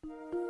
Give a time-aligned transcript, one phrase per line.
[0.00, 0.47] 大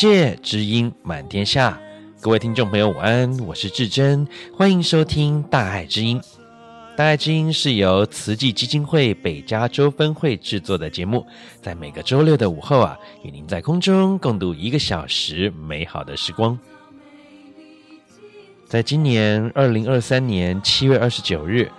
[0.00, 1.78] 界，知音满天下。
[2.22, 4.26] 各位听众朋友，午安，我是志珍，
[4.56, 6.18] 欢迎收听大爱之音。
[6.96, 11.26] 大爱之音是由慈济基金会北加州分会制作的节目，
[11.60, 16.58] 在每个周六的午后啊，与您在空中共度一个小时美好的时光。
[18.64, 21.70] 在今年二零二三年七月二十九日，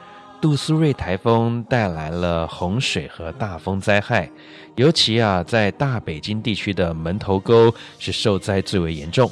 [0.41, 4.27] 杜苏芮台风带来了洪水和大风灾害，
[4.75, 9.29] 尤其啊，在大北京地区的门头沟是受灾最为严重。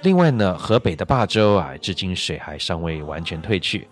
[0.00, 3.86] 另外呢，河北的霸州啊，至今水还尚未完全退去。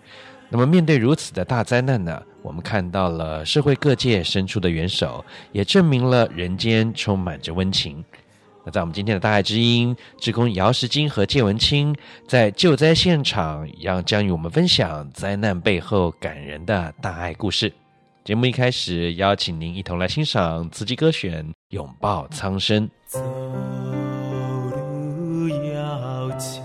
[0.49, 8.03] 那么面对如此的大灾难呢，我们看到了社会各界伸出的援手，也证明了人间充满着温情。
[8.69, 11.95] 在我们今天的大爱之音，志工姚时金和谢文清
[12.27, 17.71] 在救灾现场，要将与我们分享灾难背后感人的大爱故事。
[18.23, 22.87] 节目一开始，邀请您一同来欣赏慈济歌选《拥抱苍生》。
[23.07, 23.19] 走
[24.75, 26.61] 路要轻，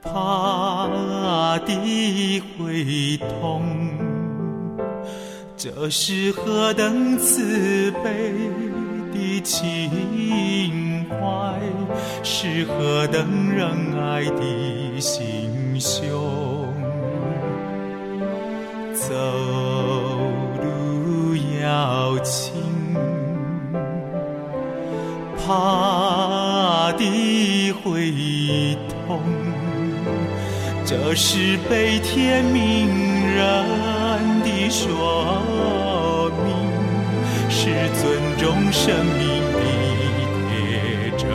[0.00, 3.62] 怕地会痛，
[5.54, 8.32] 这是何等慈悲。
[9.40, 11.16] 情怀
[12.22, 13.68] 是何等仁
[14.00, 16.72] 爱的心胸，
[18.94, 19.14] 走
[20.62, 22.52] 路要轻，
[25.36, 28.76] 怕地会
[29.06, 29.20] 痛，
[30.84, 32.88] 这是悲天悯
[33.24, 35.37] 人的说。
[37.68, 38.02] 是尊
[38.38, 39.60] 重生命的
[40.48, 41.28] 铁证。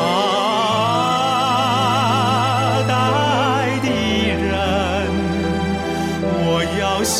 [0.00, 0.02] 啊，
[2.88, 3.86] 大爱的
[4.34, 4.50] 人，
[6.42, 6.44] 我
[6.80, 7.18] 要向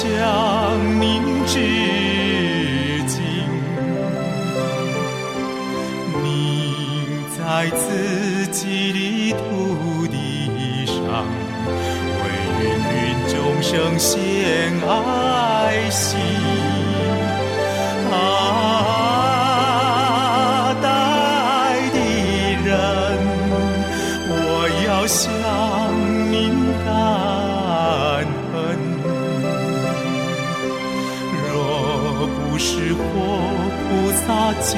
[1.01, 1.07] 您
[1.47, 1.55] 致
[3.07, 3.15] 敬。
[6.25, 6.25] 您
[7.39, 7.39] 在
[7.71, 7.81] 自
[8.49, 8.59] 己
[8.93, 8.99] 的
[9.39, 9.39] 土
[10.09, 10.17] 地
[10.87, 10.99] 上，
[12.19, 12.25] 为
[12.65, 14.11] 芸芸众生献
[14.89, 16.19] 爱心。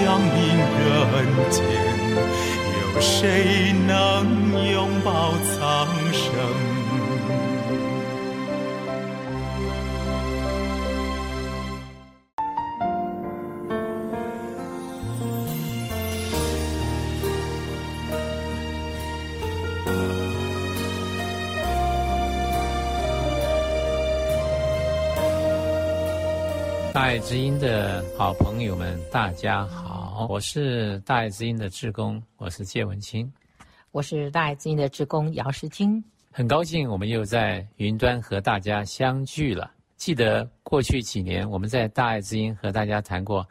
[0.05, 1.63] 降临人间，
[2.81, 3.93] 有谁能
[4.73, 5.33] 拥抱
[26.93, 33.33] 大爱之音的好朋友们，大家好，我是大爱之音的志工，我是谢文清，
[33.93, 39.71] 我是大爱之音的志工姚世金，很高兴我们又在云端和大家相聚了。
[39.97, 43.47] 记得过去几年，我们在大爱之音和大家谈过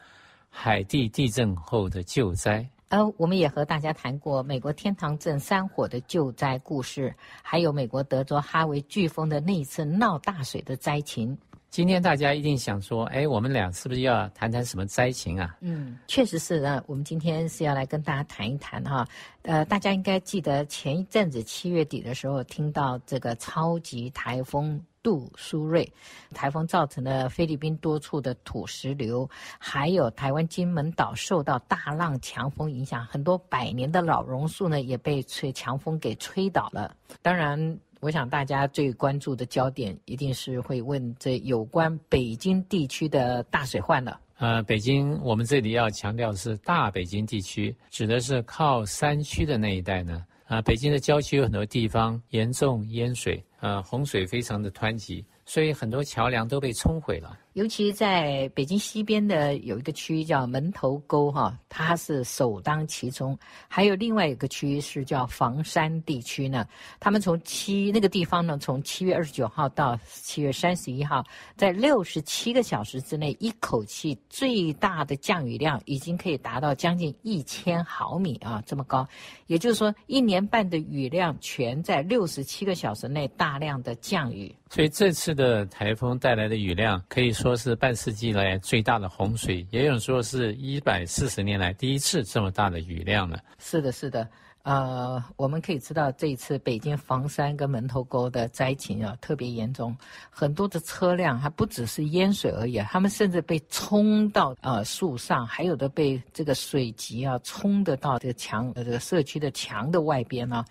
[0.48, 7.12] 海地地震后的救灾，呃，我们也和大家谈过美国天堂镇山火的救灾故事，
[7.42, 11.36] 还有美国德州哈维飓风的那一次闹大水的灾情。
[11.72, 15.56] 今天大家一定想说，哎，我们俩是不是要谈谈什么灾情啊？
[15.62, 16.84] 嗯，确实是呢。
[16.86, 19.08] 我们今天是要来跟大家谈一谈哈。
[19.44, 25.90] 呃，大家应该记得前一阵子七月底的时候，听到这个超级台风杜苏芮，
[26.34, 36.94] 台风造成了菲律宾多处的土石流，还有台湾金门岛受到大浪强风影响，很多百年的老榕树呢也被吹强风给吹倒了。
[37.22, 37.80] 当然。
[38.02, 44.20] 我想大家最关注的焦点一定是会问这有关北京地区的大水患的。
[44.40, 50.26] 呃，北京我们这里要强调的是大北京地区，指的是靠山区的那一带呢。
[50.48, 57.38] 啊，北京的郊区有很多地方严重淹水，呃，洪水非常的湍急，所以很多桥梁都被冲毁了。
[57.54, 63.38] 尤其在北京西边的有一个区叫门头沟哈，它是首当其冲。
[63.68, 66.66] 还有另外一个区是叫房山地区呢，
[66.98, 71.22] 他们从七那个地方呢，从七月二十九号到七月三十一号，
[71.58, 79.06] 在六十七个小时之内，一口气最大的降雨量已经可以达到将近一千毫米啊，这么高。
[79.48, 84.56] 也就是说，一年半的雨量全在六十七个小时内大量的降雨。
[84.70, 93.40] 所以这次的台风带来的雨量可以说是半世纪来最大的洪水，也有说是一百四十年来第一次这么大的雨量了。
[93.58, 94.28] 是的，是的。
[94.62, 99.98] 呃，我们可以知道这一次北京房山跟门头沟的灾情啊特别严重，
[100.30, 110.64] 很多的车辆还不只是淹水而已，他们甚至被冲到呃树上，还有的被这个水急啊冲得到这个墙呃这个社区的墙的外边呢、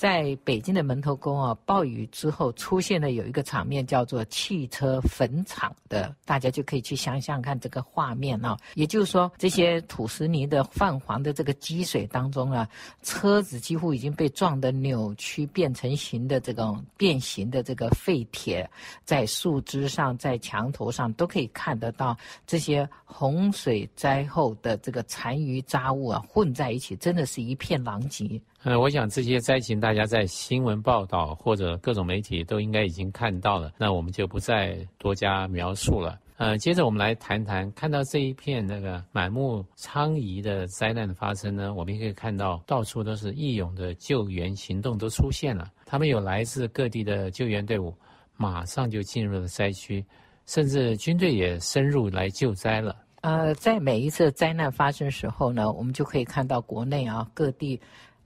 [0.00, 8.56] 在北京的门头沟啊，暴雨之后出现了有一个场面叫做汽车坟场的，大家就可以去想想看这个画面啊。
[8.76, 12.66] 也就是说，这些土石泥的泛黄的这个积水当中啊，
[13.02, 18.66] 车子几乎已经被撞得扭曲变成形的这种变形的这个废铁，
[19.04, 22.16] 在树枝上、在墙头上都可以看得到
[22.46, 28.40] 这些洪水灾后的这个残余杂物啊，混在一起，真的是一片狼藉。
[28.62, 36.20] 呃，我想这些灾情大家在新闻报道或者各种媒体都应该已经看到了，那我们就不再多加描述了。
[36.36, 47.94] 呃，接着我们来谈谈，看到这一片那个满目疮痍的灾难的发生呢，我们可以看到到处都是义勇的救援行动都出现了，他们有来自各地的救援队伍，
[48.36, 50.04] 马上就进入了灾区，
[50.44, 52.94] 甚至军队也深入来救灾了。
[53.22, 57.80] 呃，在每一次灾难发生时候呢，我们就可以看到国内啊各地。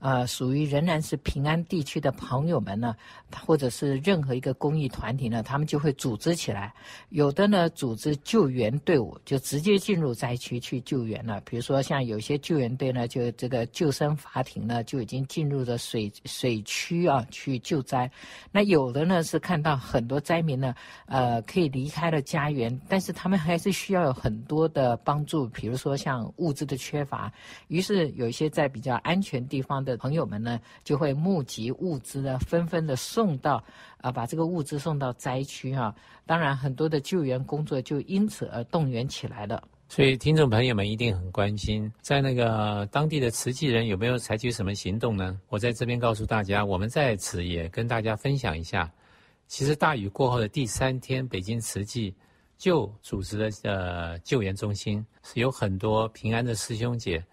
[0.05, 2.95] 呃，属于仍然是平安地区的朋友们呢，
[3.43, 6.71] 或者是任何一个公益团体呢，他们就会组织起来。
[7.09, 11.41] 有的呢，组织救援队伍，就直接进入灾区去救援了。
[11.41, 18.07] 比如说，像有些救援队呢，就这个救生筏艇呢，就已经进入了水水区啊，去救灾。
[18.51, 20.75] 那有的呢，是看到很多灾民呢，
[21.07, 27.33] 呃，可以离开了家园，但是他们还是需要有很多的帮助，比如说像物资的缺乏。
[27.69, 29.94] 于是有一些在比较安全地方的。
[29.97, 33.63] 朋友们呢，就会募集物资呢，纷纷的送到，
[33.97, 35.95] 啊，把这个物资送到灾区哈、啊。
[36.25, 39.63] 当然，很多的救援工作就因此而动员起来了。
[39.87, 45.39] 所以，听众朋友们一定很关心，在那个当地的慈济人有没有采取什么行动呢？
[45.47, 48.91] 我在这边告诉大家，我们在此也跟大家分享一下。
[49.47, 52.11] 其实大雨过后的第三天，北京慈济
[52.57, 57.23] 就组织了呃救援中心，是有很多平安的师兄姐。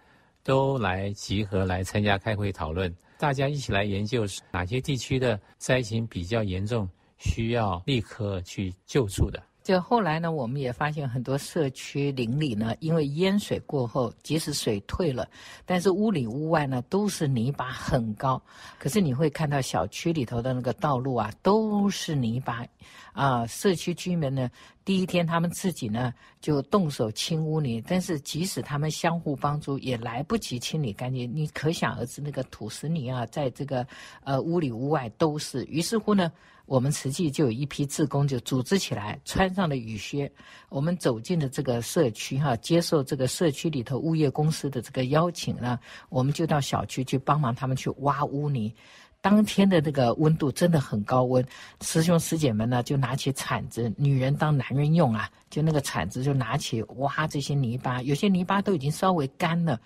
[0.45, 9.43] 都来集合来参加开会讨论，大家一起来研究哪些地区的灾情比较严重，需要立刻去救助的。
[9.63, 15.29] 就后来呢，我们也发现很多社区邻里呢，因为淹水过后，即使水退了，
[15.65, 18.43] 但是屋里屋外呢都是泥巴很高。
[18.79, 22.67] 可是你会看到小区里头的那个道路啊，都是泥巴。
[23.13, 24.51] 啊，社区居民呢，
[24.85, 31.31] 第一天他们自己呢就动手清污泥，但是即使他们相互帮助，也来不及清理干净。
[31.33, 33.87] 你可想而知，那个土石泥啊，在这个
[34.25, 35.65] 呃屋里屋外都是。
[35.67, 36.33] 于是乎呢。
[36.67, 40.31] 我们实际就有一批志工就组织起来，穿上了雨靴，
[40.69, 45.79] 我们走进了这个社区哈，接受这个社区里头物业公司的这个邀请呢，
[46.09, 48.75] 我们就到小区去帮忙他们去挖污泥。
[49.21, 51.47] 当天的那个温度真的很高温，
[51.81, 59.81] 师兄师姐们呢就拿起铲子，女人当男人用啊，就那个铲子就拿起挖这些泥巴，有些泥巴都已经稍微干了。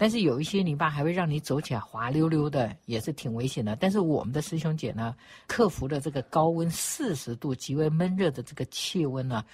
[0.00, 3.76] 但是有一些泥巴还会让你走起来滑溜溜的，也是挺危险的。
[3.76, 5.14] 但是我们的师兄姐呢，
[5.46, 9.44] 克服了这个高温四十度极为闷热的这个气温呢，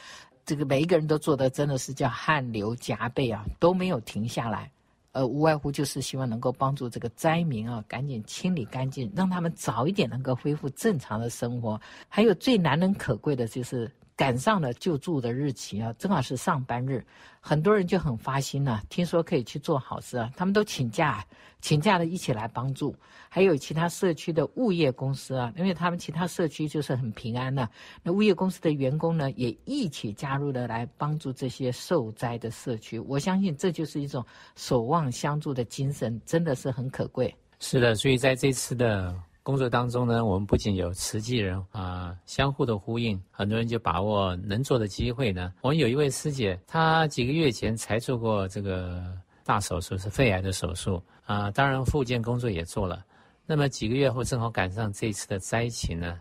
[0.44, 4.70] 这个每一个人都做的真的是叫汗流浃背啊，都没有停下来。
[5.10, 11.80] 呃，无外乎就是希望能够帮助这个灾民啊，赶紧清理干净，让他们早一点能够恢复正常的生活。
[12.08, 13.90] 还有最难能可贵的就是。
[14.16, 17.04] 赶上了救助的日期啊，正好是上班日，
[17.38, 21.22] 很多人就很发心呐、听说可以去做好事啊，他们都请假，
[21.60, 22.96] 请假的一起来帮助。
[23.28, 27.68] 还有其他社区的物业公司啊，因为他们其他社区就是很平安的、
[28.02, 32.98] 那物业公司的员工呢，也一起加入了来帮助这些受灾的社区。
[32.98, 37.34] 我相信这就是一种守望相助的精神，真的是很可贵。
[37.60, 39.14] 是的，所以在这次的。
[39.46, 45.54] 工作当中呢，我们不仅有慈济人啊、相互的呼应，很多人就把握能做的机会呢。
[45.60, 49.04] 我们有一位师姐，她几个月前才做过这个
[49.44, 53.04] 大手术，是肺癌的手术啊、当然复健工作也做了。
[53.46, 56.18] 那么几个月后正好赶上这次的灾情呢，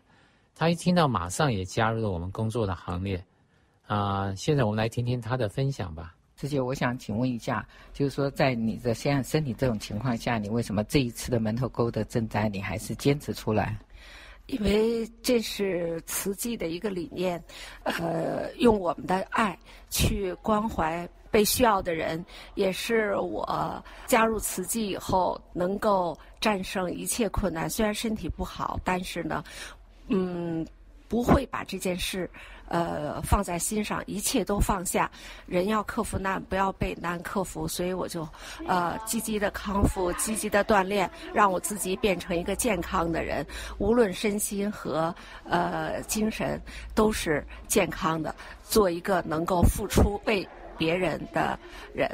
[0.54, 3.26] 他一听到马上也加入了我们工作的行列。
[3.88, 6.14] 啊、现在我们来听听他的分享吧。
[6.46, 13.78] 师姐，我想请问一下，就是说在你的现在身体这种情况下，你为什么这一次的门头沟的赈灾你还是坚持出来？
[14.46, 17.44] 因为这是慈济的一个理念，
[17.82, 19.58] 呃，用我们的爱
[19.90, 22.24] 去关怀被需要的人，
[22.54, 27.68] 也是我加入慈济以后能够战胜一切困难。
[27.68, 29.44] 虽然身体不好，但是呢，
[30.10, 30.64] 嗯，
[31.08, 32.30] 不会把这件事。
[32.68, 35.10] 呃，放在心上，一切都放下。
[35.46, 37.68] 人要克服难，不要被难克服。
[37.68, 38.28] 所以我就，
[38.68, 43.46] 呃，积极的康复，积极的锻炼，让我自己变成一个健康的人。
[43.78, 46.60] 无论身心和呃精神
[46.94, 51.58] 都是健康的，做一个能够付出为别人的
[51.94, 52.10] 人。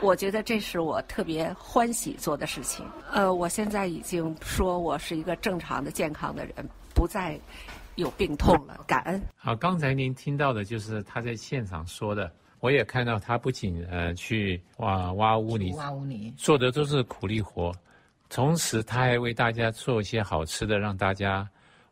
[0.00, 2.84] 我觉得这是我特别欢喜做的事情。
[3.12, 6.54] 呃，我现在已经说我是一个正常的、健康的人，
[6.94, 7.38] 不再。
[7.98, 9.20] 有病痛了，感恩。
[9.36, 12.30] 好，刚才您听到的就是他在现场说的。
[12.60, 17.72] 我也看到他不仅呃去挖挖污泥，挖污泥做的都是苦力活，
[18.28, 21.48] 同时他还为大家做一些好吃的，让大家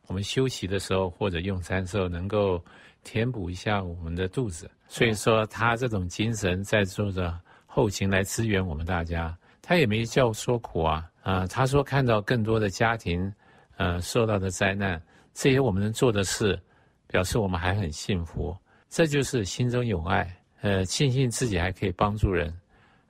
[0.06, 2.64] 我们休息的时候或者用餐的时候能够
[3.02, 4.70] 填补一下我们的肚子。
[4.88, 7.36] 所以说他这种精神在做着
[7.66, 13.32] 后勤来支援我们大家，他也没叫说苦啊啊、呃，他说看到更多的家庭
[13.76, 15.00] 呃受到的灾难。
[15.38, 16.58] 这些我们能做的事，
[17.06, 18.56] 表示我们还很幸福。
[18.88, 22.50] 这就是心中有爱，呃，庆幸自己还可以帮助人，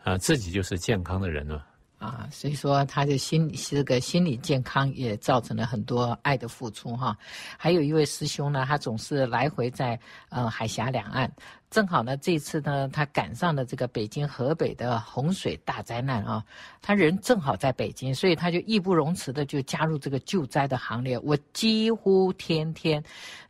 [0.02, 1.64] 啊、自己就是健康的人了。
[1.98, 7.16] 啊，所以说他的心理这个心理健康也造成了很多爱的付出哈。
[7.56, 11.32] 还有一位师兄呢，他总是来回在呃海峡两岸。
[11.68, 16.42] 正好呢，这次呢，他赶上了这个北京、河北的洪水大灾难啊，
[16.80, 21.18] 他人正好在北京，所以他就义不容辞的就加入这个救灾的行列。
[21.18, 23.02] 我几乎天天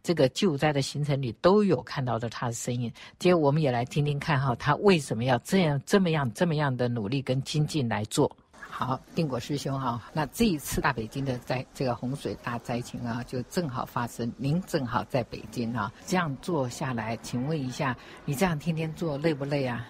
[0.03, 2.91] 这个救灾的行程里都有看到的他的身影。
[3.19, 8.35] 今天我们也来听听看哈，他为什么要这样、这么样、这么样的努力跟精进来做。
[8.79, 19.89] 好，定国师兄哈，那这一次大北京的灾这个洪水大灾情啊，就正好发生，您正好在北京啊，这样做下来，请问一下，你这样天天做累不累啊？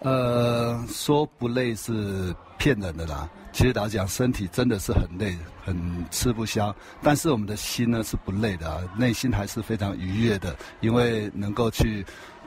[0.00, 3.26] 呃，说不累是骗人的啦。
[3.54, 5.34] 其实老实讲，身体真的是很累，
[5.64, 5.74] 很
[6.10, 6.76] 吃不消。
[7.02, 12.04] 但是我们的心呢是不累的啊，内心还是非常愉悦的，因为能够去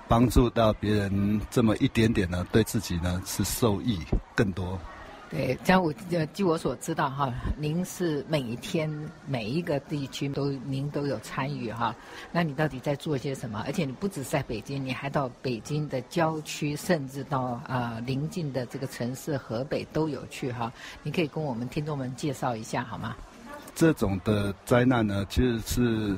[0.08, 4.00] 帮助到别人这么一点点呢，对自己呢是受益
[4.36, 4.78] 更多。
[5.30, 8.90] 对，像我呃，据我所知道哈，您是每一天
[9.26, 11.94] 每一个地区都您都有参与哈。
[12.32, 13.62] 那你到底在做些什么？
[13.66, 20.72] 而且你不止在北京，你还到北京的郊区，甚至到啊、呃、邻近的这个城市河北都有去哈。
[21.04, 23.16] 你可以跟我们听众们介绍一下好吗？
[23.76, 26.18] 这种的灾难呢，其实是。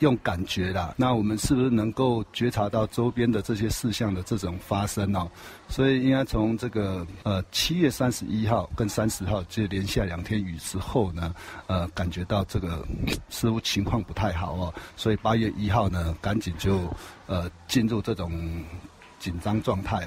[0.00, 5.26] 用感觉啦，那我们是不是能够觉察到周边的这些事项的这种发生呢？
[5.68, 11.34] 所以应该从这个呃七月三十一号跟三十号就连下两天雨之后呢，
[11.66, 12.86] 呃感觉到这个
[13.30, 16.80] 似乎情况不太好哦，所以八月一号呢赶紧就
[17.26, 18.30] 呃进入这种
[19.18, 20.06] 紧张状态。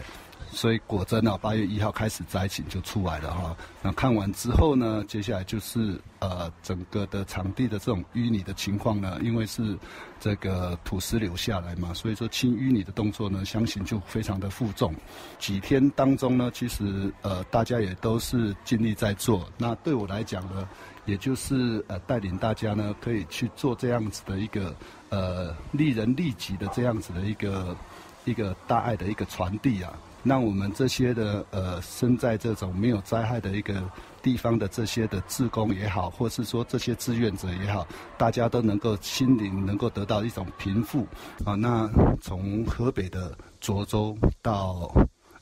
[0.51, 3.55] 所以果真呢，八月一号开始灾情就出来了哈。
[3.81, 9.77] 那看完之后呢，接下来就是呃整个的场地的这种淤泥的情况呢，因为是
[10.19, 14.93] 这个土石流下来嘛，所以说清淤泥的动作呢，相信就非常的负重。
[15.37, 19.47] 几天当中呢，其实呃大家也都是尽力在做。
[19.57, 20.67] 那对我来讲呢，
[21.05, 24.75] 也就是呃带领大家呢，可以去做这样子的一个
[25.09, 27.77] 呃利人利己的这样子的一个
[28.25, 29.93] 一个大爱的一个传递啊。
[30.23, 33.81] 让我们这些的呃，身在这种没有灾害的一个
[34.21, 41.07] 地方的这些的志工也好，或是说这些志愿者也好，大家都能够心灵能够得到一种平复
[41.45, 41.55] 啊。
[41.55, 41.89] 那
[42.21, 44.93] 从河北的涿州到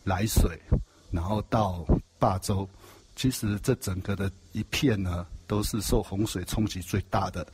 [0.06, 0.60] 涞水，
[1.12, 1.84] 然后到
[2.20, 2.68] 霸州，
[3.16, 7.46] 其实这整个的一片呢，都是受洪水冲击最大的。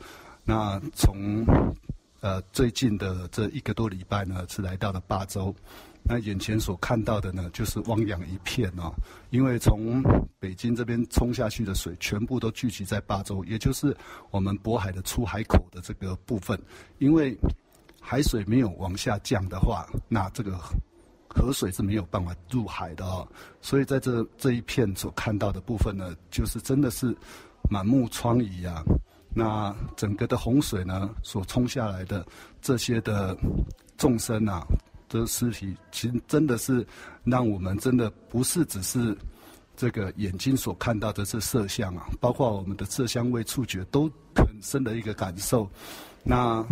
[0.44, 1.42] 那从
[2.20, 5.54] 呃最近的这一个多礼拜呢，是来到了霸州。
[6.06, 8.92] 那眼前所看到的呢，就是汪洋一片哦，
[9.30, 10.02] 因为从
[10.38, 13.96] 北京这边冲下去的水，全部都聚集在霸州，也就是
[14.30, 16.60] 我们渤海的出海口的这个部分。
[16.98, 17.34] 因为
[18.02, 20.58] 海水没有往下降的话，那这个
[21.26, 23.26] 河水是没有办法入海的哦。
[23.62, 27.16] 所以在这这一片所看到的部分呢，就是真的是
[27.70, 28.84] 满目疮痍啊。
[29.34, 32.26] 那整个的洪水呢，所冲下来的
[32.60, 33.34] 这些的
[33.96, 34.62] 众生啊。
[35.20, 36.86] 的尸体其实真的是
[37.24, 39.16] 让我们真的不是只是
[39.76, 45.68] 这个眼睛所看到的这色相啊，包括我们的色香味触觉，都很深的一个感受。
[46.22, 46.64] 那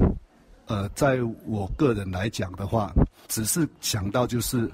[0.67, 2.93] 呃，在我个人来讲的话，
[3.29, 4.71] 只是想到就是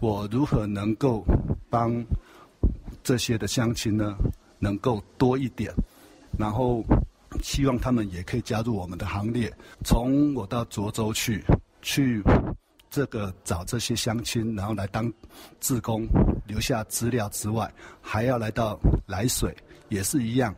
[0.00, 1.24] 我如何能够
[1.70, 2.04] 帮
[3.02, 4.16] 这些的乡亲呢，
[4.58, 5.72] 能够多一点，
[6.38, 6.84] 然后
[7.42, 9.50] 希望他们也可以加入我们的行列。
[9.82, 11.42] 从我到涿州去，
[11.80, 12.22] 去。
[12.92, 15.10] 这个找这些乡亲，然后来当
[15.60, 16.06] 志工，
[16.46, 17.72] 留下资料之外，
[18.02, 19.56] 还要来到来水，
[19.88, 20.54] 也是一样，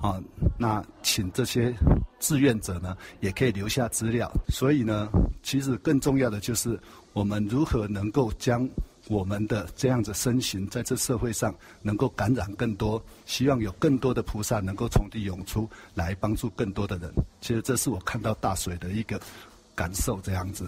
[0.00, 0.18] 啊，
[0.58, 1.74] 那请这些
[2.18, 4.32] 志愿者呢，也可以留下资料。
[4.48, 5.10] 所以呢，
[5.42, 6.80] 其实更重要的就是
[7.12, 8.66] 我们如何能够将
[9.08, 17.12] 我们的这样子身形，在这社会上能够感染更多，希望有更多的菩萨能够从地涌出来帮助更多的人。
[17.42, 19.20] 其实这是我看到大水的一个
[19.74, 20.66] 感受，这样子。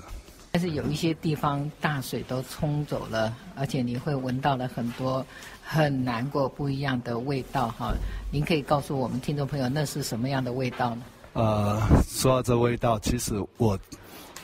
[0.56, 5.22] 但是有一些地方大水都冲走了，而且你会闻到了很多
[5.62, 7.92] 很难过、不一样的味道哈。
[8.32, 11.02] 您可以告诉我们听众朋友，那是什么样的味道呢？
[11.34, 13.78] 呃，说到这味道，其实我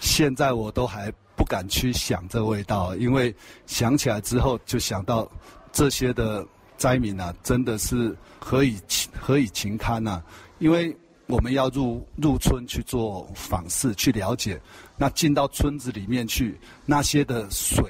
[0.01, 5.27] 现在我都还不敢去想这味道，因为想起来之后就想到
[5.73, 8.77] 这些的灾民啊，真的是何以
[9.19, 10.23] 何以情堪呐？
[10.59, 10.95] 因为。
[11.29, 14.61] 我们要入入村去做访视，去了解。
[14.97, 17.85] 那进到村子里面去，那些的水，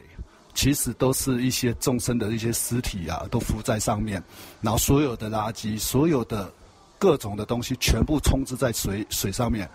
[0.54, 4.23] 其实都是一些众生的一些尸体啊，都浮在上面。
[4.61, 6.52] 然后所有的垃圾，所有的
[6.99, 9.68] 各种的东西，全部充斥在水水上面。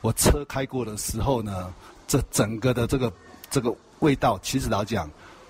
[0.00, 1.72] 我车开过的时候呢，
[2.08, 3.12] 这整个的这个
[3.50, 5.08] 这个味道，其实老讲，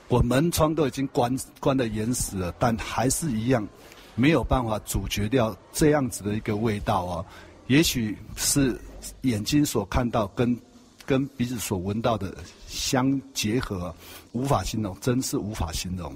[0.09, 3.67] 我门窗都已经关关的严实了，但还是一样，
[4.15, 7.25] 没有办法阻绝掉这样子的一个味道啊。
[7.69, 8.79] 也许是
[9.23, 10.55] 眼睛所看到跟
[11.05, 12.35] 跟鼻子所闻到的
[12.67, 13.95] 相结合，
[14.33, 16.15] 无法形容，真是无法形容。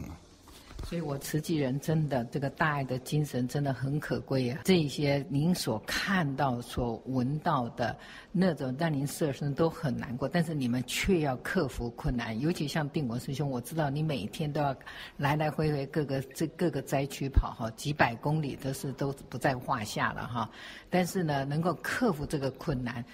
[0.85, 4.61] 所以我慈济人真的这个大爱的精神真的很可贵啊！
[4.63, 7.97] 这一些您所看到、所闻到的
[8.31, 12.39] 那种让您色身都很难过，但是你们却要克服困难。
[12.39, 14.73] 尤其像定国师兄，我知道你每天都要
[15.17, 20.49] 来来回回各个这各个灾区跑哈，几百公里都是都不在话下了哈。
[20.89, 23.05] 但是呢，能够克服这个困难，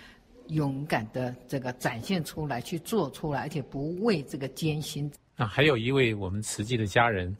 [0.48, 5.10] 勇敢的这个展现出来，去做出来，而且不畏这个艰辛。
[5.36, 7.36] 啊，还有一位我们慈济的家人。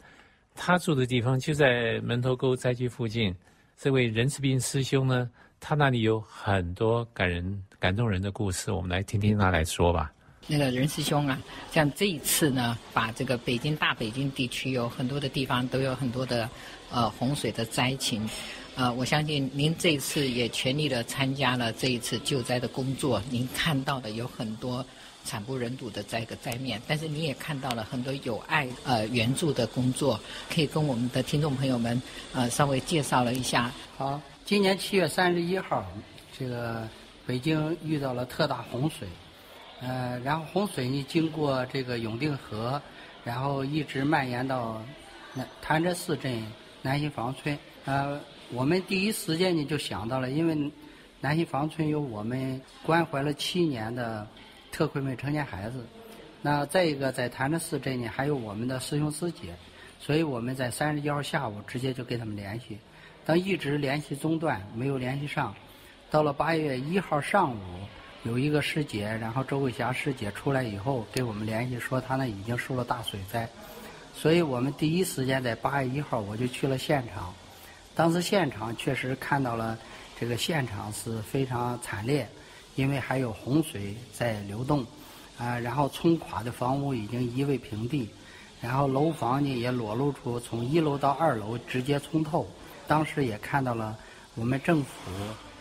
[0.55, 3.35] 他住的地方就在门头沟灾区附近。
[3.79, 10.12] 这位任慈斌师兄呢，他那里有很多感人、感动人的故事，我们来听听他来说吧。
[10.47, 16.51] 那个任师兄啊，像这一次呢，把这个北京大北京地区有很多的地方都有很多的
[16.91, 18.29] 呃洪水的灾情，
[18.75, 24.85] 呃，我相信您这一次也全力的参加了这一次救灾的工作，您看到的有很多。
[25.25, 30.19] 惨不忍睹的灾个灾面，但是你也看到了很多有爱呃援助的工作，
[30.53, 33.71] 可以跟我们的听众朋友们呃稍微介绍了一下。
[33.97, 35.87] 好，今年七月三十一号，
[36.37, 36.89] 这个
[37.25, 39.07] 北京遇到了特大洪水，
[39.81, 42.83] 呃，然后洪水呢经过这个永定河，
[43.23, 44.83] 然后一直蔓延到
[45.35, 46.45] 南潭柘寺镇
[46.83, 47.57] 南新房村。
[47.85, 48.21] 呃，
[48.53, 50.71] 我们第一时间呢就想到了，因为
[51.21, 54.27] 南溪房村有我们关怀了七年的。
[54.75, 55.85] 特困未成年孩子，
[56.41, 59.55] 那再一个在潭柘寺镇呢，还有我们的师兄师姐，
[60.01, 62.79] 所以我们在三十一号下午直接就跟他们联系，
[63.27, 65.55] 但一直联系中断，没有联系上。
[66.11, 67.59] 到了八月一号上午，
[68.23, 73.47] 有一个师姐，然后周慧霞师姐出来以后给我们联系说，她那已经受了大水灾，
[74.15, 77.35] 所以我们第一时间在八月一号我就去了现场，
[77.95, 79.79] 当时现场确实看到了
[80.19, 82.29] 这个现场是非常惨烈。
[82.75, 84.83] 因为还有洪水在流动，
[85.37, 88.09] 啊，然后冲垮的房屋已经夷为平地，
[88.63, 92.49] 然后楼房呢也裸露出从一楼到二楼直接冲透。
[92.89, 93.95] 当时也看到了
[94.37, 95.11] 我们政府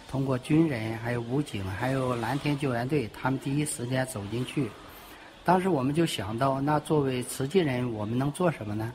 [0.09, 4.69] 通过军人、还有武警、还有蓝天救援队，他们第一时间走进去。
[5.43, 8.93] 当时我们就想到，那作为慈济人，我们能做什么呢？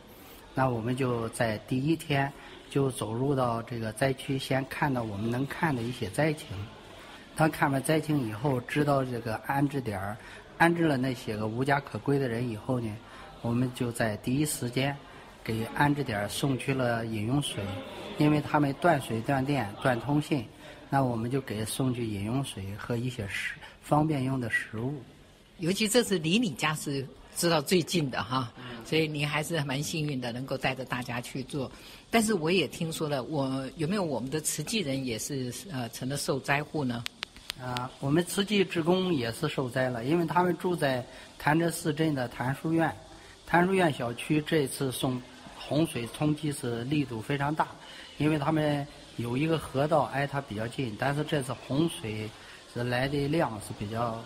[0.55, 2.33] 那我们就在第一天
[2.69, 6.49] 就走入到这个灾区，先看到我们能看的一些灾情。
[7.35, 10.17] 当看完灾情以后，知道这个安置点儿，
[10.59, 12.91] 安置了那些个无家可归的人以后呢，
[13.43, 14.97] 我们就在第一时间
[15.45, 17.63] 给安置点儿送去了饮用水，
[18.19, 20.47] 因为他们断水断电断通信，
[20.89, 24.95] 那我们就给送去饮用水和一些食方便用的食物。
[25.59, 28.51] 尤其这次离你家是知道最近的哈，
[28.87, 31.71] 所以你还是蛮幸运的，能够带着大家去做。
[32.11, 37.05] 但是我也听说了，我有没有我们的慈济人也是呃成了受灾户呢？
[37.61, 41.05] 啊，我们慈济职工也是受灾了，因为他们住在
[41.39, 42.95] 潭柘寺镇的潭书院，
[43.47, 45.13] 潭书院小区这次受
[45.59, 47.69] 洪水冲击是力度非常大，
[48.19, 52.31] 因为他们有一个河道挨它比较近，但是这次洪水
[52.73, 54.23] 是来的量是比较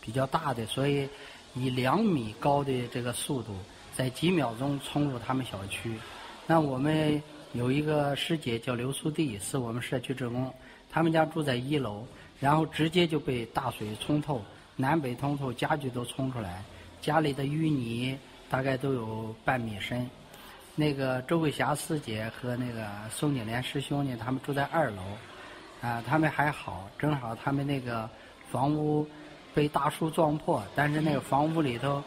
[0.00, 1.08] 比较大的，所以
[1.54, 3.52] 以两米高的这个速度，
[4.00, 5.94] 在几秒钟冲入他们小区。
[6.46, 10.50] 那我们有一个师姐叫刘素娣，是我们社区职工，
[10.90, 12.06] 他们家住在一楼，
[12.40, 14.42] 然后直接就被大水冲透，
[14.74, 16.64] 南北通透，家具都冲出来，
[17.02, 20.08] 家里的淤泥大概都有半米深。
[20.74, 25.02] 那个周桂霞师姐和那个宋景莲师兄呢，他们住在二楼，
[25.82, 28.08] 啊，他们还好，正好他们那个
[28.50, 29.06] 房屋
[29.52, 32.02] 被大树撞破，但是那个房屋里头，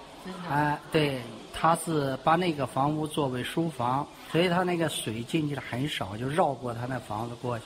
[0.50, 1.22] 啊，对。
[1.56, 7.66] 他是把那个房屋作为书房，所以他那个水进去的很少，就绕过他那房子过去，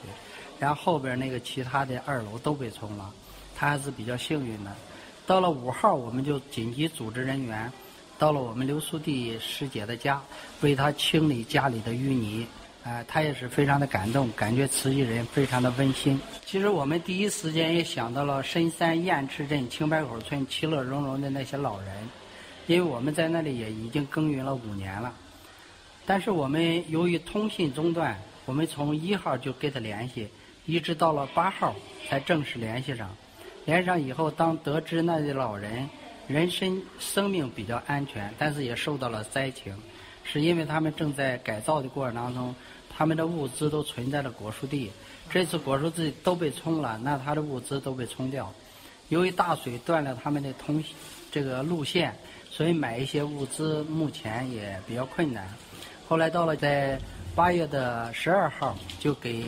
[0.60, 3.10] 然后后边那个其他的二楼都被冲了，
[3.56, 4.72] 他还是比较幸运的。
[5.26, 7.72] 到了五号，我们就紧急组织人员
[8.20, 10.22] 到了我们刘苏娣师姐的家，
[10.62, 12.46] 为她清理家里的淤泥，
[12.84, 16.20] 啊，她也是非常的感动，感觉慈溪人非常的温馨。
[16.46, 21.88] 其实我们第一时间也想到了深山堰池镇青白口村其乐融融的那些老人。
[22.68, 25.14] 因为我们在那里也已经耕耘了五年了，
[26.06, 30.28] 但是我们由于通信中断，我们从一号就跟他联系，
[30.66, 31.74] 一直到了八号
[32.10, 33.10] 才正式联系上。
[33.64, 35.90] 联系上以后，当得知那些老人
[36.28, 39.74] 人身生命比较安全，但是也受到了灾情，
[40.26, 42.54] 是因为他们正在改造的过程当中，
[42.90, 44.92] 他们的物资都存在了果树地，
[45.30, 48.54] 这次果树地都被冲了，那他的物资都被冲掉。
[49.08, 50.84] 由于大水断了他们的通
[51.32, 52.14] 这个路线。
[52.58, 55.48] 所以买一些物资目前也比较困难。
[56.08, 57.00] 后来到了在
[57.36, 59.44] 八月的十二号，就给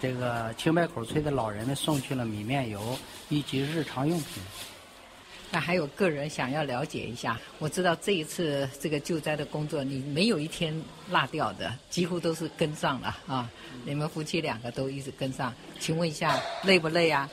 [0.00, 2.96] 这个青白口村的老人们送去了米面油
[3.28, 4.40] 以及日常用品。
[5.50, 13.50] 那还有个人想要了解一下，我知道这一次这个救灾的工作，你没有一天落掉的，几乎都是跟上了啊。
[13.84, 17.28] 你们夫妻两个都一直跟上，请问一下累不累啊？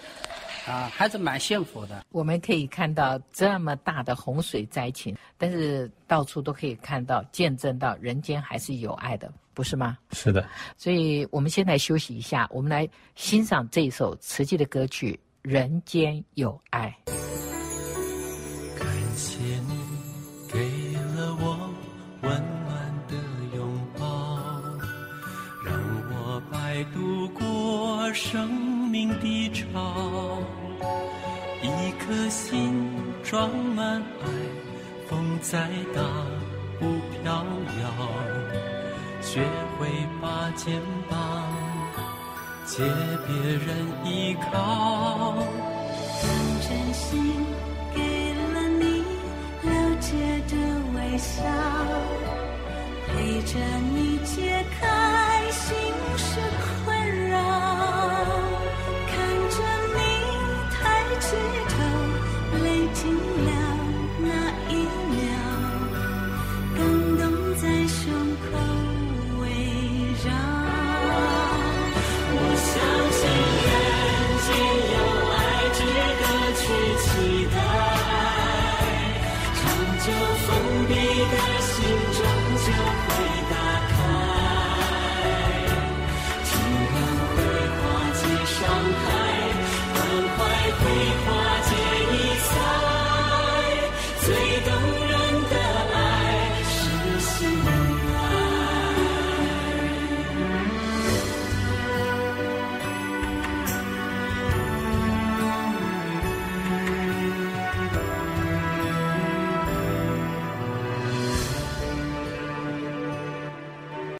[0.67, 2.05] 啊，还是蛮幸福的。
[2.11, 9.97] 我们可以看到这么大的洪水灾情，但是到处都可以看到、见证到人间还是有爱的，不是吗？
[10.11, 10.47] 是的。
[10.77, 15.19] 所以我们先来休息一下，我们来欣赏这一首慈济的歌曲
[15.49, 16.95] 《人间有爱》。
[18.79, 19.79] 感谢你
[20.51, 21.73] 给了我
[22.21, 22.31] 温
[22.65, 23.15] 暖的
[23.55, 24.05] 拥抱，
[25.65, 25.73] 让
[26.11, 27.27] 我摆渡
[28.13, 28.49] 生
[28.89, 30.37] 命的潮，
[31.61, 32.89] 一颗心
[33.23, 34.27] 装满爱，
[35.07, 36.01] 风再大
[36.79, 36.85] 不
[37.23, 37.45] 飘
[37.81, 37.83] 摇，
[39.21, 39.41] 学
[39.77, 39.87] 会
[40.21, 41.17] 把肩膀
[42.65, 42.83] 借
[43.27, 45.35] 别人依靠。
[46.21, 46.29] 当
[46.61, 47.45] 真心
[47.95, 47.99] 给
[48.33, 48.83] 了你
[49.63, 49.69] 了
[49.99, 50.09] 解
[50.47, 50.53] 的
[50.95, 51.41] 微笑，
[53.07, 53.57] 陪着
[53.93, 55.77] 你解开心
[56.17, 56.39] 事
[63.01, 63.09] 头，泪尽
[63.45, 63.49] 了
[64.19, 64.29] 那
[64.69, 64.71] 一
[65.09, 65.19] 秒，
[66.75, 66.79] 感
[67.17, 67.21] 动
[67.55, 67.99] 在胸
[68.37, 68.45] 口
[69.39, 69.43] 围
[70.23, 70.27] 绕。
[72.33, 72.69] 我相
[73.17, 73.19] 信
[73.65, 73.69] 人
[74.45, 74.49] 间
[74.93, 74.95] 有
[75.31, 75.39] 爱，
[75.73, 75.79] 值
[76.19, 76.23] 得
[76.59, 76.63] 去
[77.01, 77.05] 期
[77.51, 77.55] 待。
[79.57, 79.59] 长
[79.99, 80.07] 久
[80.45, 80.47] 封
[80.87, 80.89] 闭
[81.31, 81.73] 的心，
[82.13, 82.19] 终
[82.65, 82.67] 究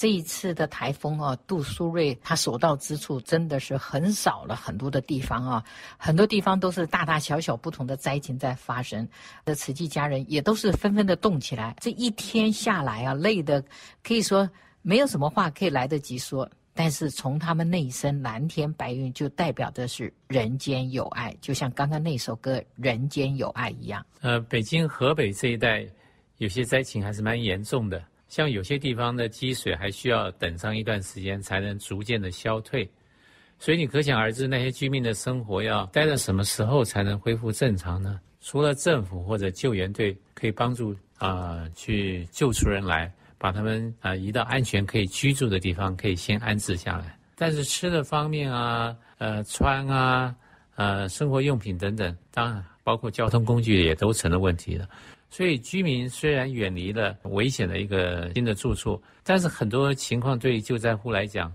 [0.01, 5.63] 这一次的台风啊，杜苏芮，它所到之处真的是横扫了很多的地方啊，
[5.95, 9.07] 很多地方都是大大小小不同的灾情在发生。
[9.45, 11.75] 的慈济家人也都是纷纷的动起来。
[11.79, 13.63] 这一天下来啊，累的
[14.03, 14.49] 可以说
[14.81, 16.49] 没有什么话可以来得及说。
[16.73, 24.03] 但是从他们那一声蓝天白云，就代表的是人间有爱，就像刚刚那首歌《人间有爱》一样。
[24.21, 25.85] 呃，北京、河北这一带
[26.37, 28.03] 有些灾情还是蛮严重的。
[28.31, 32.89] 像有些地方的积水还需要等上一段时间才能逐渐的消退，
[33.59, 38.21] 所以你可想而知，那些居民的生活要待到什么时候才能恢复正常呢？
[38.39, 47.19] 除了政府或者救援队可以帮助啊、去救出人来，把他们啊、移到安全可以居住的地方，可以先安置下来。
[47.35, 50.33] 但是吃的方面啊，呃，穿啊，
[50.75, 54.87] 呃，生活用品等等，当然包括交通工具也都成了问题了。
[55.31, 61.51] 所以居民虽然远离了危险的一个新的住处，但是很多情况对救灾户来讲，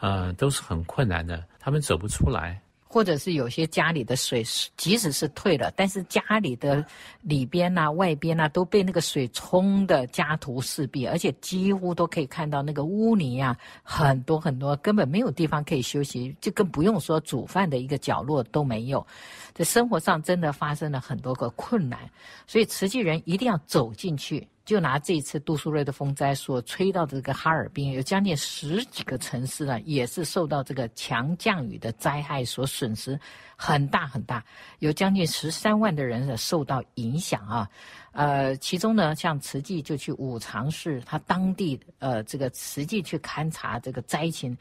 [0.00, 2.60] 呃，都是很困难的，他们走不出来。
[2.92, 4.42] 或者是有些家里的水，
[4.76, 6.84] 即使是退了，但是家里的
[7.22, 19.06] 里边呐、外边呐、都被那个水冲得家徒四壁，而且几乎都可以看到那个污泥啊，很多很多，根本没有地方可以休息，就更不用说煮饭的一个角落都没有。
[19.54, 22.00] 这生活上真的发生了很多个困难，
[22.44, 24.48] 所以慈济人一定要走进去。
[24.70, 33.18] 就拿这一次杜苏芮的风灾所吹到的这个哈尔滨，有将近十几个城市呢，也是受到这个强降雨的灾害所损失
[33.56, 34.44] 很大很大，
[34.78, 37.68] 有将近十三万的人受到影响啊。
[38.12, 44.56] 呃，其中呢，像慈济就去五常市，他当地呃这个慈济去勘察这个灾情，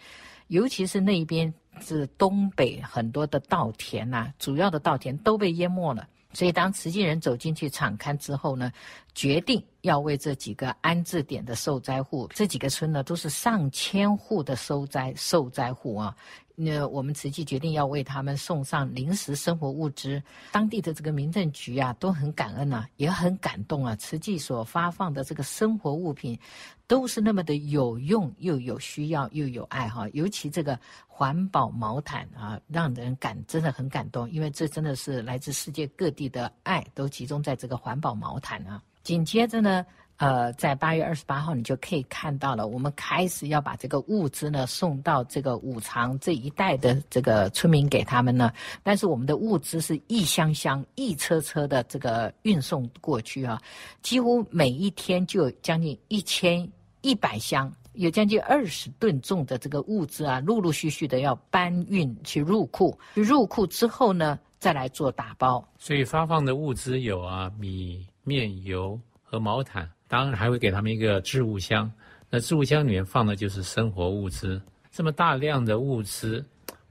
[0.48, 6.08] 尤其是那一边是东北很多的稻田呐、主要的稻田都被淹没了。
[6.32, 8.72] 所以，当慈济人走进去敞开之后呢，
[9.16, 16.16] 决定要为这几个安置点的受灾户，这几个村呢都是上千户的受灾受灾户啊。
[16.62, 23.96] 那我们慈济决定要为他们送上临时生活物资，当地的这个民政局啊都很感恩啊，也很感动啊。
[23.96, 26.38] 慈济所发放的这个生活物品，
[26.86, 30.06] 都是那么的有用，又有需要，又有爱哈。
[30.10, 38.84] 尤其这个环保毛毯啊，让人感真的很感动，因为这真的是来自世界各地的爱，都集中在这个环保毛毯啊。
[39.02, 39.86] 紧接着呢。
[40.20, 48.52] 呃，在八月二十八号，你就可以看到了，我们开始要把这个物资呢送到这个五常这一带的这个村民给他们呢。
[48.84, 53.62] 但是我们的物资是一箱箱、一车车的这个运送过去啊，
[54.02, 62.94] 几乎每一天就有将近一千一百箱，有将近二十吨重的这个物资啊，陆陆续续的要搬运去入库。
[63.14, 65.66] 入库之后呢，再来做打包。
[65.78, 69.90] 所以发放的物资有啊，米、面、油和毛毯。
[70.10, 71.90] 当然还会给他们一个置物箱，
[72.30, 74.62] 那置物箱里面放的就是生活物资。
[74.92, 76.44] 这么大量的物资，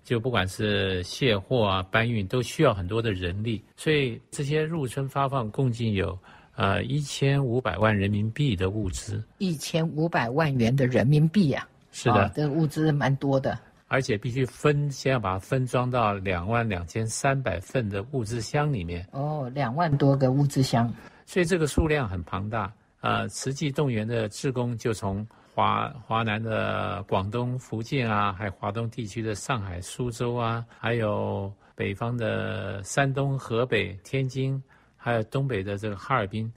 [0.05, 3.63] 就不管是卸货啊、搬运，都需要很多的人力。
[3.77, 6.17] 所以这些入村发放共计有
[6.55, 11.91] 呃一千五百万人民币的物资，一千五百万元的人民币呀、啊。
[11.91, 19.05] 是的，哦、这个物资蛮多的，而且必须分，先要把它分装到两万两千三百份的物资箱里面。
[19.11, 20.95] 哦，两万多个物资箱，
[21.27, 22.73] 所以这个数量很庞大。
[23.01, 34.61] 呃，慈济动员的志工就从华华南的广东、福建啊，还有华东地区的上海、苏州啊，还有北方的山东、河北、天津，
[34.97, 36.53] 还有东北的这个哈尔滨，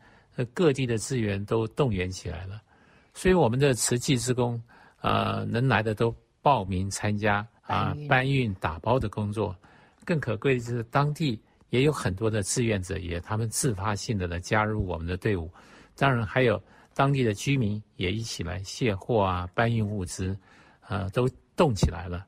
[0.54, 2.60] 各地的资源都动员起来了。
[3.13, 4.62] 所以我们的慈济志工，
[5.01, 9.56] 呃，能来的都报名参加啊，搬运打包的工作。
[10.06, 15.51] 更可贵的是，当地也有很多的志愿者，也他们自发性的来加入我们的队伍。
[15.95, 16.62] 当然，还有
[16.93, 20.38] 当地的居民也一起来卸货啊，搬运物资，
[20.88, 22.25] 呃，都动起来了。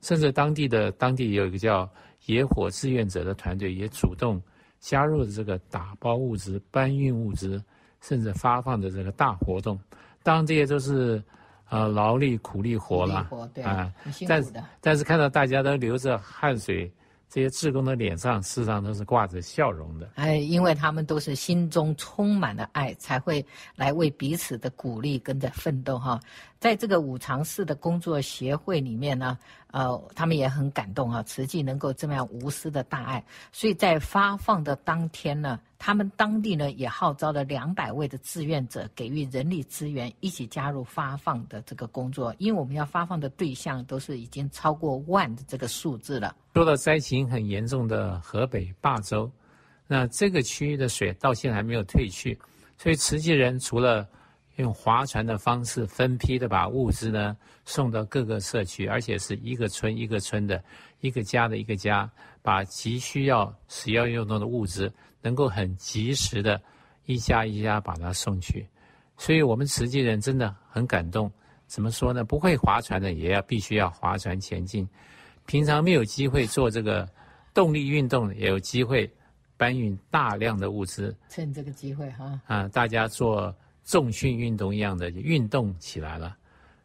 [0.00, 1.88] 甚至当地的当地有一个叫
[2.26, 4.40] 野火志愿者的团队，也主动
[4.78, 7.62] 加入了这个打包物资、搬运物资，
[8.00, 9.78] 甚至发放的这个大活动。
[10.22, 11.22] 当然，这些都是
[11.68, 13.28] 呃劳力苦力活了
[13.64, 13.92] 啊。
[14.28, 16.90] 但是但是看到大家都流着汗水。
[17.30, 20.08] 这些志工的脸上，事实上都是挂着笑容的。
[20.14, 23.44] 哎，因为他们都是心中充满了爱，才会
[23.76, 26.18] 来为彼此的鼓励跟着奋斗哈。
[26.60, 29.38] 在这个五常市的工作协会里面呢，
[29.70, 42.34] 呃，他们也很感动啊，慈济能够这么样无私的大爱，所以在发放的当天呢，他们当地呢也号召了两百位的志愿者，给予人力资源，一起加入发放的这个工作。
[42.38, 46.34] 因为我们要发放的对象都是已经超过万的这个数字了。
[46.54, 49.30] 说到灾情很严重的河北霸州，
[49.86, 52.36] 那这个区域的水到现在还没有退去，
[52.76, 54.08] 所以慈济人除了
[54.58, 60.62] 用划船的方式分批的把物资呢送到各个社区，而且是一个村一个村的，
[61.00, 62.10] 一个家的一个家，
[62.42, 64.92] 把急需要使要用到的物资
[65.22, 66.60] 能够很及时的
[67.06, 68.66] 一家一家把它送去。
[69.16, 71.30] 所以我们慈济人真的很感动。
[71.68, 72.24] 怎么说呢？
[72.24, 74.88] 不会划船的也要必须要划船前进。
[75.46, 77.08] 平常没有机会做这个
[77.54, 79.08] 动力运动，也有机会
[79.56, 81.16] 搬运大量的物资。
[81.28, 83.54] 趁这个机会哈啊，大家做。
[83.88, 86.36] 重训运动一样的运动起来了，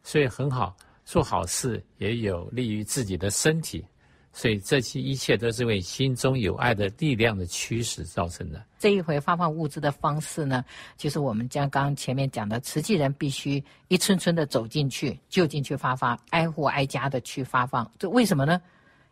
[0.02, 3.84] 所以很好，做好事也有利于自己的身体，
[4.32, 8.64] 所以这些一切都是为心中有爱的力量的驱使造成的。
[8.78, 10.64] 这一回发放物资的方式呢，
[10.96, 17.90] 就是我们将刚前面讲的，慈济人必须一村村的走进去，就近去发放，挨户挨家的去发放。
[17.98, 18.58] 这为什么呢？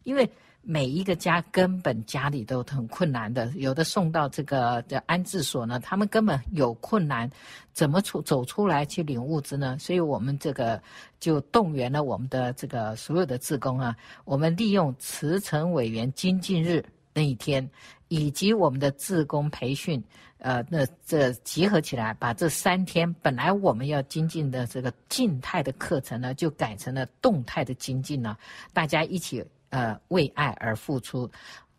[0.05, 0.27] 因为
[0.65, 7.29] 每一个家根本家里都很困难的，有的送到这个的安置所呢，他们根本有困难，
[7.73, 9.77] 怎么出走出来去领物资呢？
[9.81, 10.81] 所以我们这个
[11.19, 17.69] 就动员了我们的这个所有的职工啊，我们利用慈诚委员精进日那一天，
[18.07, 20.01] 以及我们的职工培训，
[20.39, 28.39] 呃，那这结合起来，把这三天本来我们要精进的这个静态的课程呢，就改成了动态的精进了，
[28.73, 29.45] 大家一起。
[29.73, 31.31] 呃，为爱而付出，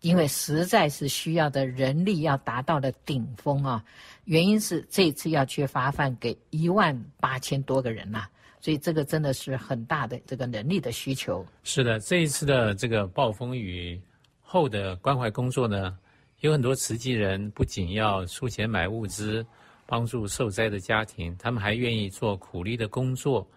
[0.01, 3.85] 因为实在是需要的人力要达到了顶峰啊。
[4.25, 8.25] 原因是这次要去发放给一万八千多个人呐、
[8.59, 11.45] 所以这个真的是很大的这个人力的需求。
[11.63, 14.01] 是的，这一次的这个暴风雨
[14.41, 15.95] 后的关怀工作呢，
[16.39, 19.45] 有很多慈济人不仅要出钱买物资
[19.85, 23.47] 帮助受灾的家庭，他们还愿意做苦力的工作，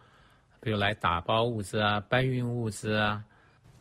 [0.61, 3.25] 比如来打包物资啊，搬运物资啊。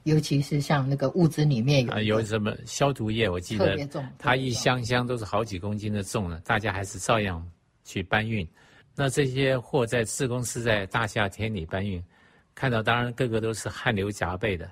[0.05, 3.75] 尤其是像那个物资里面有啊，有什么消毒液，我记得
[4.19, 7.43] 它一箱箱都是好几公斤的重呢，大家还是照样
[7.83, 8.47] 去搬运。
[8.95, 12.01] 那这些货在自公司在大夏天里搬运，
[12.53, 14.69] 看到当然个个都是汗流浃背的，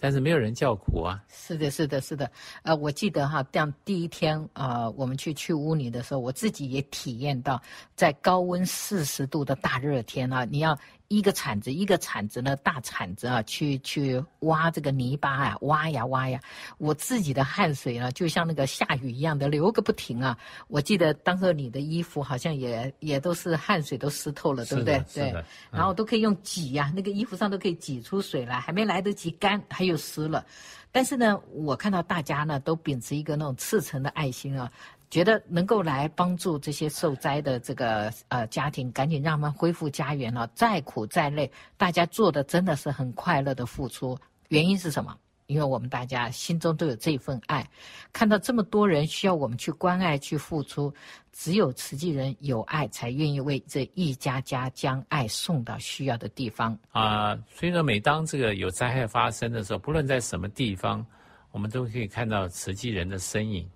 [0.00, 1.22] 但是没有人叫苦啊。
[1.28, 2.30] 是的，是的，是的。
[2.62, 7.60] 呃，我记得哈，这样第一天啊、呃，我们去去污泥的时候，我自己也体验到，
[7.94, 10.78] 在高温四十度的大热天啊，你要。
[11.16, 16.40] 一个铲子，一个铲子呢，大铲子啊，去去挖这个泥巴啊，挖呀挖呀，
[16.78, 20.36] 我自己的汗水呢，就像那个下雨一样的流个不停啊。
[20.68, 25.04] 我记得当时你的衣服好像也也都是汗水都湿透了，对不对？
[25.12, 25.44] 对。
[25.70, 30.44] 然后都可以用挤呀、啊，那个衣服上都可以挤出水来，还没来得及干，它又湿了。
[30.90, 34.70] 但是呢，我看到大家呢都秉持一个那种赤诚的爱心啊。
[35.12, 40.50] 觉得能够来帮助这些受灾的这个呃家庭，赶紧让他们恢复家园了。
[40.54, 44.18] 再苦再累，大家做的真的是很快乐的付出。
[44.48, 45.14] 原因是什么？
[45.48, 47.68] 因为我们大家心中都有这份爱，
[48.10, 50.90] 看到这么多人需要我们去关爱、去付出，
[51.30, 57.36] 只有慈济人有爱，才愿意为这一家家将爱送到需要的地方啊。
[57.54, 61.04] 所以说，每当这个有灾害发生的时候，不论在什么地方，
[61.50, 63.68] 我们都可以看到慈济人的身影。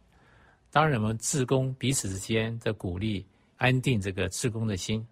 [0.76, 3.24] 当人，们自工彼此之间的鼓励，
[3.56, 5.02] 安定这个自工的心。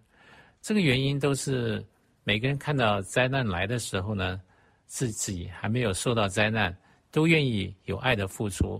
[0.61, 1.83] 这个原因都是
[2.23, 4.39] 每个人看到灾难来的时候呢，
[4.85, 6.77] 自己还没有受到灾难，
[7.09, 8.79] 都愿意有爱的付出。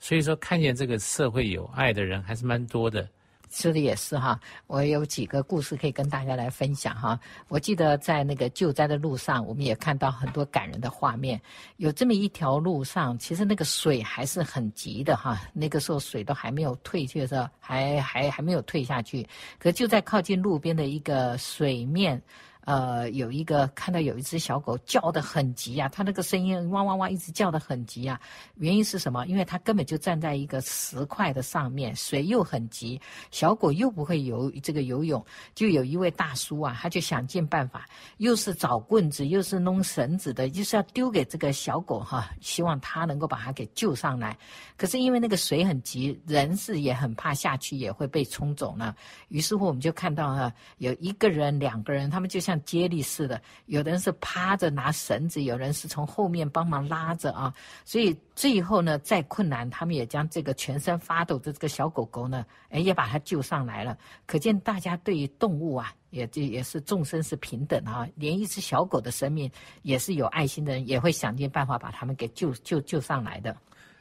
[0.00, 3.08] 所以说，看见这个社会有爱的人还是蛮多的。
[3.50, 7.18] 说的也是哈，我有几个故事可以跟大家来分享哈。
[7.48, 11.40] 我记得在那个救灾的路上，我们也看到很多感人的画面。
[11.76, 15.40] 有这么一条路上，其实那个水还是很急的哈。
[15.52, 19.26] 那个时候水都还没有退去的时候，还还还没有退下去。
[19.58, 22.20] 可就在靠近路边的一个水面。
[22.68, 28.20] 呃，有一个看到有一只小狗叫得很急啊，它那个声音汪汪汪一直叫得很急啊。
[28.56, 29.24] 原因是什么？
[29.24, 33.00] 因为它根本就站在一个石块的上面，水又很急，
[33.30, 37.86] 小狗又不会游这个游泳，就有一位大叔啊，他就想尽办法，
[38.18, 44.36] 又是找棍子，又是弄绳子的，就是要丢给这个小狗哈，希望它能够把它给救上来。
[44.76, 48.94] 可是因为那个水很急，人是也很怕下去也会被冲走呢。
[49.28, 52.57] 于是乎我们就看到哈，有一个人、两个人，他们就像。
[52.64, 57.52] 接力似的，有的人是趴着拿绳子，有人是从后面帮忙拉着啊。
[57.84, 63.96] 所以最后呢，再困难，他们也将这个全身发抖的这个小狗狗呢，哎，也把它救上来了。
[64.26, 68.06] 可见大家对于动物啊，也这也是众生是平等啊。
[68.16, 69.50] 连一只小狗的生命，
[69.82, 73.56] 也是有爱心的人也会想尽办法把他们给救救救上来的。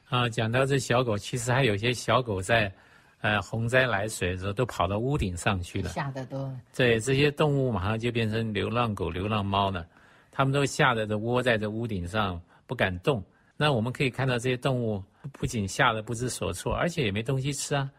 [0.10, 2.72] 啊，讲到这小狗，其实还有些小狗在。
[3.22, 6.52] 呃，洪灾来水的时候，都跑到屋顶上去了，吓得都。
[6.76, 9.84] 对，这些动物马上就变成流浪狗、流浪猫了，
[10.32, 13.24] 它们都吓得都窝在这屋顶上不敢动。
[13.58, 17.90] 那我们可以看到这些动物不仅吓得不知所措，而且也没东西吃啊。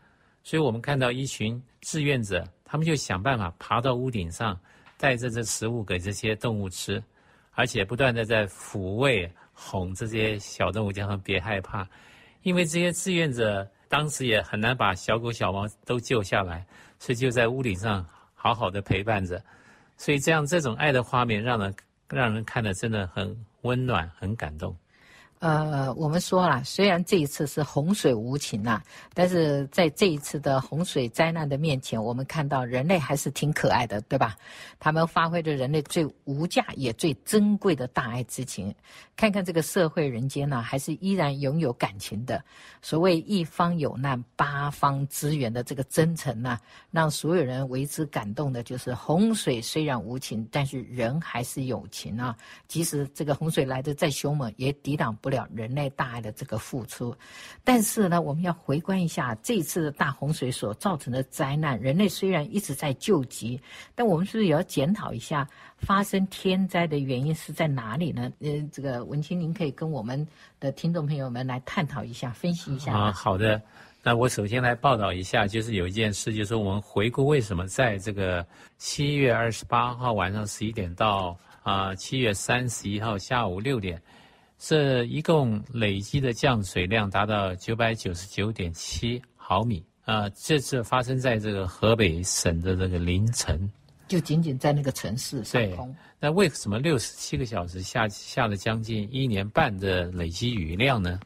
[0.45, 4.59] 所以我们看到一群志愿者，他们就想办法爬到屋顶上，
[4.97, 7.03] 带着这食物给这些动物吃，
[7.55, 11.85] 而且不断的在抚慰、哄这些小动物，叫他们别害怕，
[12.43, 13.69] 因为这些志愿者。
[13.89, 16.67] 当时也很难把小狗小猫都救下来，
[16.99, 19.43] 所以就在屋顶上好好的陪伴着。
[19.97, 21.75] 所以这样这种爱的画面，让人
[22.09, 24.77] 让人看的真的很温暖，很感动。
[25.41, 28.83] 呃，我们说了，虽然这一次是洪水无情呐、
[29.15, 34.37] 但是在这一次的洪水灾难的面前，我们看到人类还是挺可爱的，对吧？
[34.81, 38.75] 他们发挥着人类最无价也最珍贵的大爱之情。
[39.15, 42.43] 看看这个社会人间呢、还是依然拥有感情的。
[42.83, 46.59] 所谓一方有难，八方支援的这个真诚呢、
[46.91, 52.37] 让所有人为之感动的，就是洪水虽然无情，但是人还是有情啊。
[52.67, 57.15] 即使这个洪水来得再凶猛，也抵挡不不了人类大爱的这个付出，
[57.63, 61.79] 但是呢，我们要回观一下这次的大洪水所造成的灾难。
[61.79, 63.61] 人类虽然一直在救急，
[63.95, 68.33] 但我们是不是也要检讨一下发生天灾的原因是在哪里呢？
[68.41, 70.27] 呃，这个文清，您可以跟我们
[70.59, 72.97] 的听众朋友们来探讨一下、分析一下。
[72.97, 73.61] 啊，好的。
[74.03, 78.47] 那我首先来报道一下，就是有一件事，就是我们回顾为什么在这个
[78.79, 84.01] 七月二十八号晚上十一点到啊七月三十一号下午六点。
[84.59, 90.29] 这一共累积的降水量达到九百九十九点七毫米啊！
[90.31, 93.71] 这次发生在这个河北省的这个临城，
[94.09, 95.87] 就仅仅在那个城市上空。
[95.87, 101.21] 对，那为什么六十七个小时下下了将近一年半的累积雨量呢？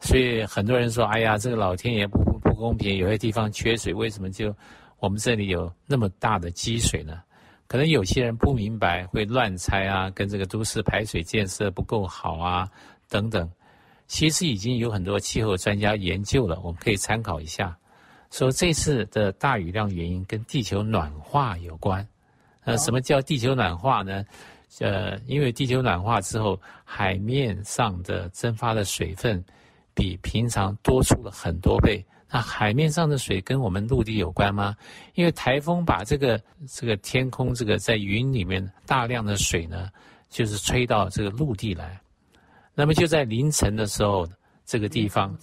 [0.00, 4.54] 所以很多人说：“哎呀，这个老天爷不不公平，有些地方缺水，为什么就
[4.98, 7.20] 我们这里有那么大的积水呢？”
[7.68, 12.68] 可能有些人不明白，会乱猜啊，跟这个都市排水建设不够好啊，
[13.08, 13.48] 等等。
[14.06, 17.76] 其实已经有很多气候专家研究了，我们可以参考一下。
[18.30, 22.06] 说这次的大雨量原因跟地球暖化有关。
[22.64, 24.24] 呃，什么叫地球暖化呢？
[24.80, 29.44] 呃，因为地球暖化之后，海面上的蒸发的水分
[29.94, 32.02] 比平常多出了很多倍。
[32.30, 34.76] 那海面上的水跟我们陆地有关吗？
[35.14, 39.88] 因为台风把这个这个天空这个在云里面大量的水呢，
[40.28, 41.98] 就是吹到这个陆地来。
[42.74, 44.28] 那么就在凌晨的时候，
[44.64, 45.36] 这个地方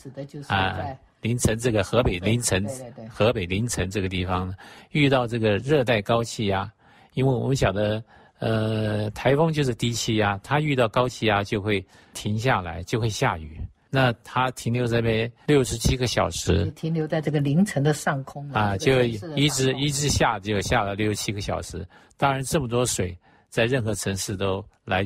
[0.48, 0.78] 啊，
[1.22, 2.66] 凌晨这个河北凌晨，
[3.10, 4.54] 河北凌晨这个地方
[4.92, 6.72] 遇到这个热带高气压，
[7.14, 8.02] 因为我们晓得，
[8.38, 11.84] 呃，台风就是低气压，它遇到高气压就会
[12.14, 13.60] 停下来，就会下雨。
[13.96, 21.88] 那它停留在那六十七个小时，停留在这个凌晨的上空啊，就一直一直下，就下了六十七个小时。
[22.18, 23.18] 当然，这么多水
[23.48, 25.02] 在任何城市都来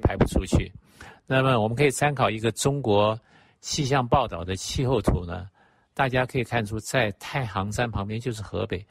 [0.00, 0.70] 排不出去。
[1.26, 3.18] 那么，我们可以参考一个中国
[3.60, 5.48] 气象报道的气候图呢，
[5.92, 8.86] 大家可以看出，在太行山旁边就是河北，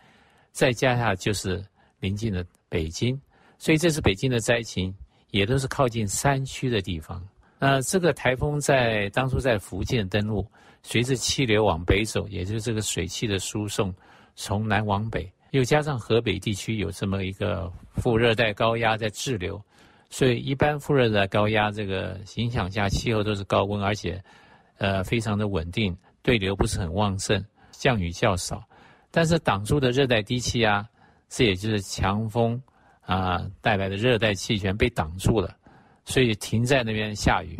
[0.52, 1.64] 再加下就是
[2.02, 3.18] 临近的北京，
[3.58, 4.93] 所以这是北京的灾情，
[5.32, 7.26] 也都是靠近山区的地方。
[7.60, 10.45] 那这个台风在当初在福建登陆，
[10.84, 13.93] 随着气流往北走，也就是这个水汽的输送
[14.36, 19.60] 从南往北，又加上河北地区有这么一个副热带高压在滞留，
[20.10, 24.24] 所以一般副热带高压这个影响下，气候都是高温，而且
[24.78, 28.64] 呃非常的稳定，对流不是很旺盛，降雨较少。
[29.10, 30.88] 但是挡住的热带低气压，
[31.28, 32.62] 这也就是强风
[33.01, 35.57] 啊、带来的热带气旋被挡住了。
[36.08, 37.60] 所以停在那边下雨，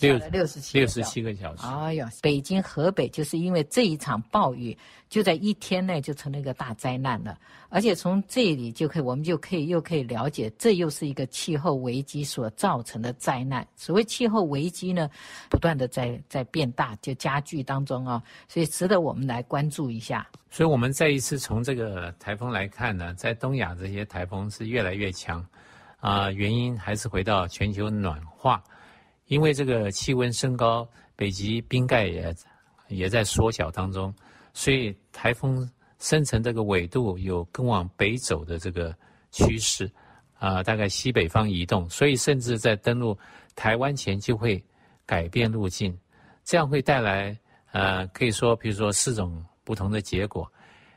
[0.00, 1.66] 六六十七六十七个小时。
[1.66, 4.76] 哎呀，北京、河北就是因为这一场暴雨，
[5.08, 7.38] 就在一天内就成了一个大灾难了。
[7.70, 13.66] 而且从这里就可以，我们就可以又可以了解，这又是一个气候危机所造成的灾难。
[13.76, 15.08] 所谓气候危机呢，
[15.48, 20.28] 不断的在在变大，就加剧当中啊、哦，所以值得我们来关注一下。
[20.50, 25.44] 所以我们再一次从这个台风来看呢，在东亚这些台风是越来越强。
[26.06, 28.62] 啊，原因还是回到全球暖化，
[29.26, 32.32] 因为这个气温升高，北极冰盖也
[32.86, 34.14] 也在缩小当中，
[34.54, 38.94] 所以台风生成这个纬度有更往北走的这个
[39.32, 39.90] 趋势，
[40.38, 43.18] 啊，大概西北方移动，所以甚至在登陆
[43.56, 44.64] 台湾前就会
[45.04, 45.98] 改变路径，
[46.44, 47.36] 这样会带来
[47.72, 50.48] 呃，可以说，比如说四种不同的结果。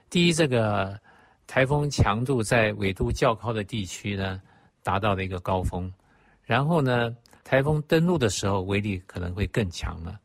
[0.07, 0.99] 第一，这个
[1.47, 4.39] 台风强度在纬度较高的地区呢，
[4.83, 5.91] 达到了一个高峰，
[6.43, 10.19] 然后呢，台风登陆的时候威力可能会更强了。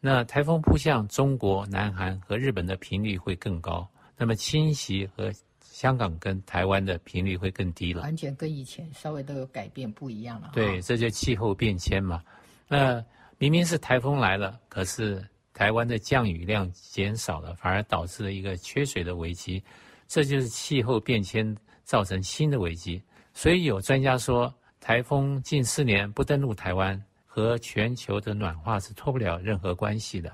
[0.00, 3.86] 那台风扑向中国、南韩和日本的频率会更高，
[4.16, 5.30] 那么侵袭和
[5.60, 8.02] 香港跟台湾的频率会更低了。
[8.02, 10.50] 完全跟以前稍微都有改变，不一样了。
[10.52, 12.22] 对，这就气候变迁嘛。
[12.66, 13.04] 那
[13.38, 15.22] 明明是台风来了，可是
[15.52, 19.62] 台湾的降雨量减少了，反而导致了一个缺水的危机。
[20.08, 23.02] 这就是气候变迁造成新的危机。
[23.40, 30.30] 所以有专家说，台风近四年不登陆台湾，和全球的暖化是脱不了任何关系的。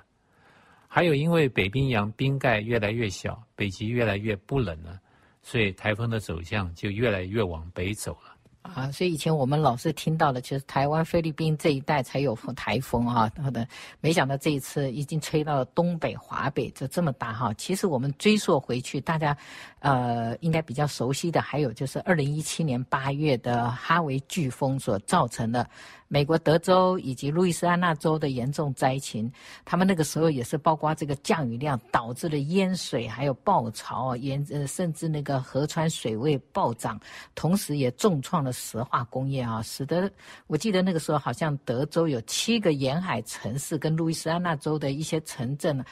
[0.88, 4.98] 还有，因为北冰洋冰盖越来越小，北极越来越不冷了，
[5.40, 8.35] 所以台风的走向就越来越往北走了。
[8.74, 13.66] 啊，所以以前我们老是听到的，就是台湾、菲律宾这一带才有台风哈，好的，
[14.00, 17.52] 没想到这一次已经吹到了东北、华北，这这么大哈。
[17.54, 19.36] 其实我们追溯回去，大家
[19.80, 25.68] 呃应该比较熟悉的，还有就是二零一七年八月的哈维飓风所造成的。
[26.08, 29.28] 美国德州以及路易斯安那州的严重灾情，
[29.64, 37.00] 他们那个时候也是包括这个降雨量导致了淹水，还有暴潮啊，淹呃甚至那个河川水位暴涨，
[37.34, 40.10] 同时也重创了石化工业啊，使得
[40.46, 45.84] 我记得那个时候好像德州有七个沿海城市跟路易斯安那州的一些城镇，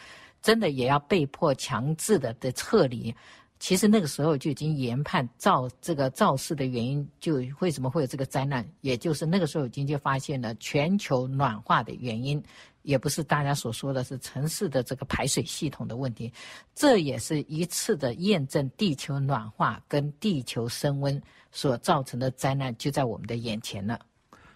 [0.42, 3.14] 真的也要被迫强制的的撤离。
[3.60, 12.42] 其实那个时候就已经研判造这个造势的原因，就为什么会有这个灾难，也就是那个时候已经就发现了全球暖化的原因，
[12.82, 16.30] 也不是大家所说的是城市的这个排水系统的问题，
[16.74, 21.22] 这也是一次的验证地球暖化跟地球升温
[21.54, 23.98] 所造成的灾难就在我们的眼前了。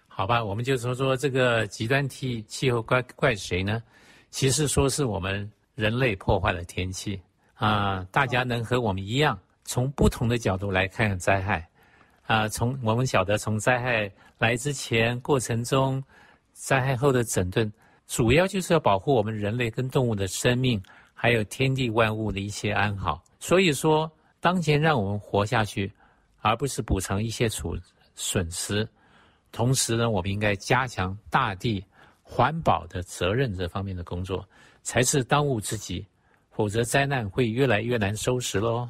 [0.07, 3.81] 好吧，我们就说说这个极端气气候怪怪谁呢？
[4.29, 7.19] 其实说是我们人类破坏了天气。
[7.55, 11.67] 啊，大家能和我们一样，从不同的角度来看灾害。
[12.27, 16.03] 啊，从我们晓得，从灾害来之前、过程中、
[16.53, 17.71] 灾害后的整顿，
[18.07, 20.81] 主要就是要保护我们人类跟动物的生命，
[21.13, 23.23] 还有天地万物的一切安好。
[23.39, 25.91] 所以说，当前让我们活下去，
[26.41, 27.77] 而不是补偿一些处
[28.15, 28.87] 损失。
[29.51, 31.83] 同时呢，我们应该加强大地
[32.21, 34.47] 环保的责任这方面的工作，
[34.83, 36.05] 才是当务之急。
[36.51, 38.89] 否则灾难会越来越难收拾喽。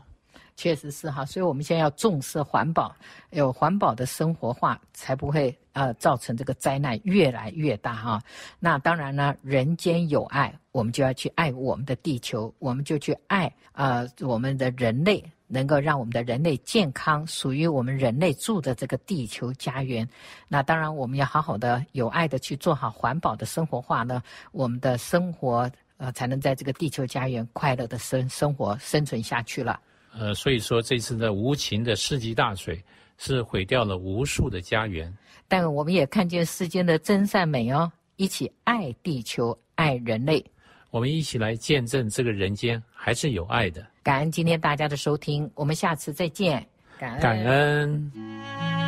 [0.55, 2.93] 确实是哈，所以我们现在要重视环保，
[3.29, 8.19] 有环保的生活化，才不会呃造成这个灾难越来越大哈。
[8.59, 20.07] 那当然呢，人间有爱，我们就要去爱我们的地球，我们就去爱呃我们的人类，能够让我们的人类健康，属于我们人类住的这个地球家园。
[20.47, 24.23] 那当然，我们要好好的有爱的去做好环保的生活化呢，
[24.53, 25.69] 我们的生活。
[26.01, 29.77] 呃，才能在这个地球家园快乐的生生活生存下去了。
[30.13, 32.81] 呃，所以说这次的无情的世纪大水
[33.17, 35.13] 是毁掉了无数的家园，
[35.45, 40.41] 但我们也看见世间的真善美哦，一起爱地球，爱人类，
[40.89, 43.85] 我们一起来见证这个人间还是有爱的。
[44.01, 46.65] 感恩今天大家的收听，我们下次再见。
[46.97, 48.78] 感恩。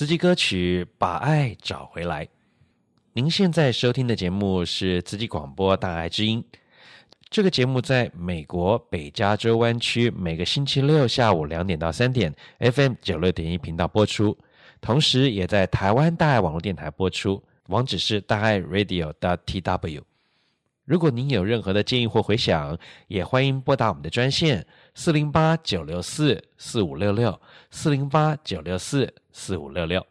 [0.00, 2.24] 词曲歌曲《把爱找回来》。
[3.12, 6.42] 您现在收听的节目是慈济广播《大爱之音》。
[7.28, 14.34] 这个节目在美国北加州湾区每个星期六下午两点到三点，FM 九六点一频道播出，
[14.80, 17.44] 同时也在台湾大爱网络电台播出。
[17.66, 20.00] 网址是大爱 Radio.tw。
[20.86, 30.06] 如果您有任何的建议或回想，也欢迎拨打我们的专线四零八九六四四五六六四零八九六四四五六六。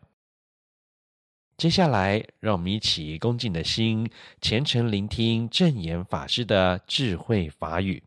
[1.58, 4.10] 接下来，让我们一起恭敬的心，
[4.42, 8.02] 虔诚聆听正言法师的智慧法语。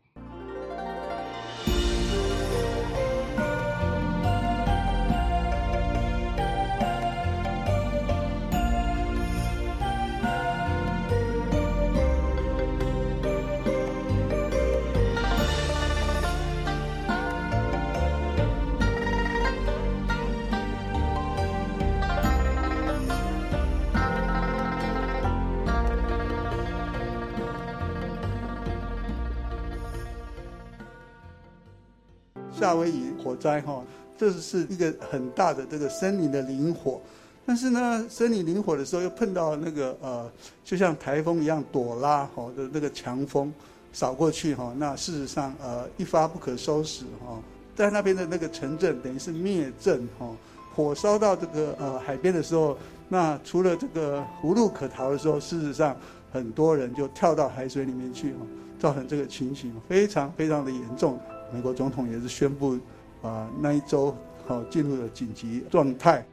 [33.43, 33.83] 灾哈，
[34.17, 37.01] 这是一个很大的这个森林的林火，
[37.45, 40.31] 但是呢，森林林火的时候又碰到那个呃，
[40.63, 43.53] 就像台风一样朵拉哈的那个强风
[43.91, 47.37] 扫过去哈，那事实上呃一发不可收拾哈，
[47.75, 50.25] 在那边的那个城镇等于是灭镇哈，
[50.73, 52.77] 火烧到这个呃海边的时候，
[53.09, 55.97] 那除了这个无路可逃的时候，事实上
[56.31, 58.39] 很多人就跳到海水里面去哈，
[58.79, 61.19] 造成这个情形非常非常的严重。
[61.53, 62.79] 美国总统也是宣布，
[63.23, 64.15] 啊，那一周
[64.45, 66.23] 好进入了紧急状态。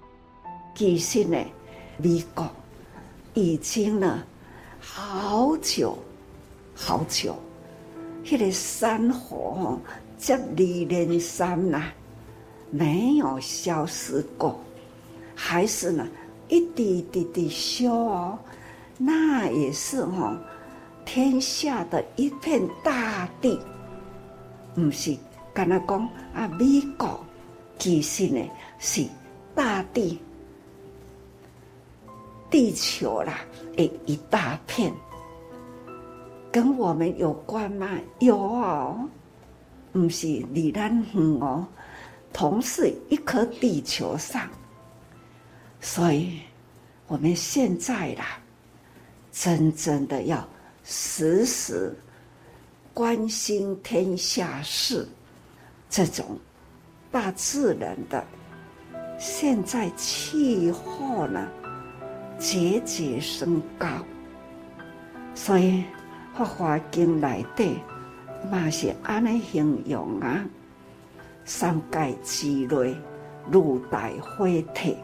[0.75, 1.39] 其实呢，
[1.97, 2.49] 美国
[3.33, 4.23] 已经呢
[4.81, 5.97] 好久
[6.75, 7.37] 好久，
[8.31, 9.79] 那个山火
[10.19, 11.85] 接二连三呐，
[12.71, 14.59] 没有消失过，
[15.35, 16.07] 还是呢
[16.49, 18.39] 一滴滴的烧哦，
[18.99, 20.37] 那也是哈
[21.05, 23.59] 天下的一片大地。
[24.75, 25.17] 不是，
[25.65, 27.25] 跟他讲啊，美国
[27.79, 29.07] 其实呢是
[29.55, 30.19] 大地、
[32.51, 33.41] 地球啦，
[33.77, 34.93] 诶，一大片，
[36.51, 37.89] 跟我们有关吗？
[38.21, 39.09] 有哦，
[39.93, 41.67] 不是离咱远哦，
[42.33, 44.49] 同是一颗地球上，
[45.81, 46.41] 所以
[47.07, 48.39] 我们现在啦，
[49.33, 50.47] 真正的要
[50.85, 51.95] 时时。
[52.93, 55.09] 关心天下事，
[55.91, 56.39] 这种
[57.11, 58.25] 大自然的，
[59.19, 61.49] 现在气候呢
[62.39, 63.89] 节节升高，
[65.35, 65.83] 所以
[66.39, 67.79] 《法华经》内底
[68.49, 70.47] 嘛是安尼形容啊：
[71.45, 72.97] 三界之内，
[73.51, 74.97] 如大火体，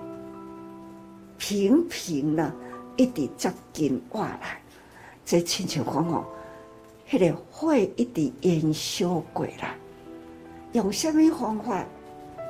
[1.37, 2.55] 频频呢
[2.97, 4.62] 一直接近我来，
[5.24, 6.24] 这亲像讲哦。
[7.11, 9.74] 迄个火一直燃烧过啦，
[10.77, 11.87] 用什么方法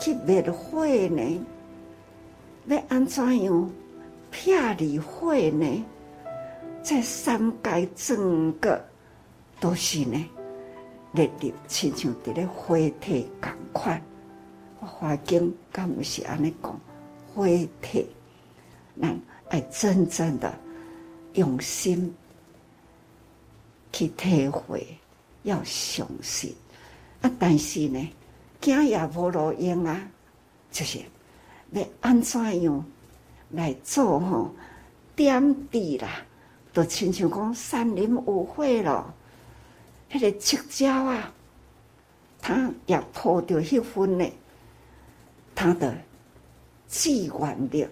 [0.00, 1.46] 去灭火呢？
[2.66, 3.70] 要安怎样
[4.32, 5.84] 撇离火呢？
[6.82, 8.84] 在三界整个
[9.60, 10.28] 都是呢，
[11.12, 14.02] 烈日亲像伫咧火体共款。
[14.80, 16.80] 华经敢毋是安尼讲，
[17.32, 17.46] 火
[17.80, 18.08] 体，
[18.96, 19.20] 人
[19.50, 20.52] 爱真正的
[21.34, 22.12] 用心。
[23.92, 24.84] 去体会，
[25.44, 26.52] 要相信
[27.20, 27.30] 啊！
[27.38, 28.12] 但是呢，
[28.60, 30.08] 惊也无路用啊，
[30.70, 31.00] 就是
[31.72, 32.84] 要安怎样
[33.50, 34.54] 来做吼？
[35.14, 36.24] 点滴啦，
[36.72, 39.12] 都亲像讲山林有火咯，
[40.10, 41.32] 迄、个触礁啊，
[42.40, 44.30] 它也破掉迄份呢，
[45.54, 45.96] 它的
[46.86, 47.86] 机关力，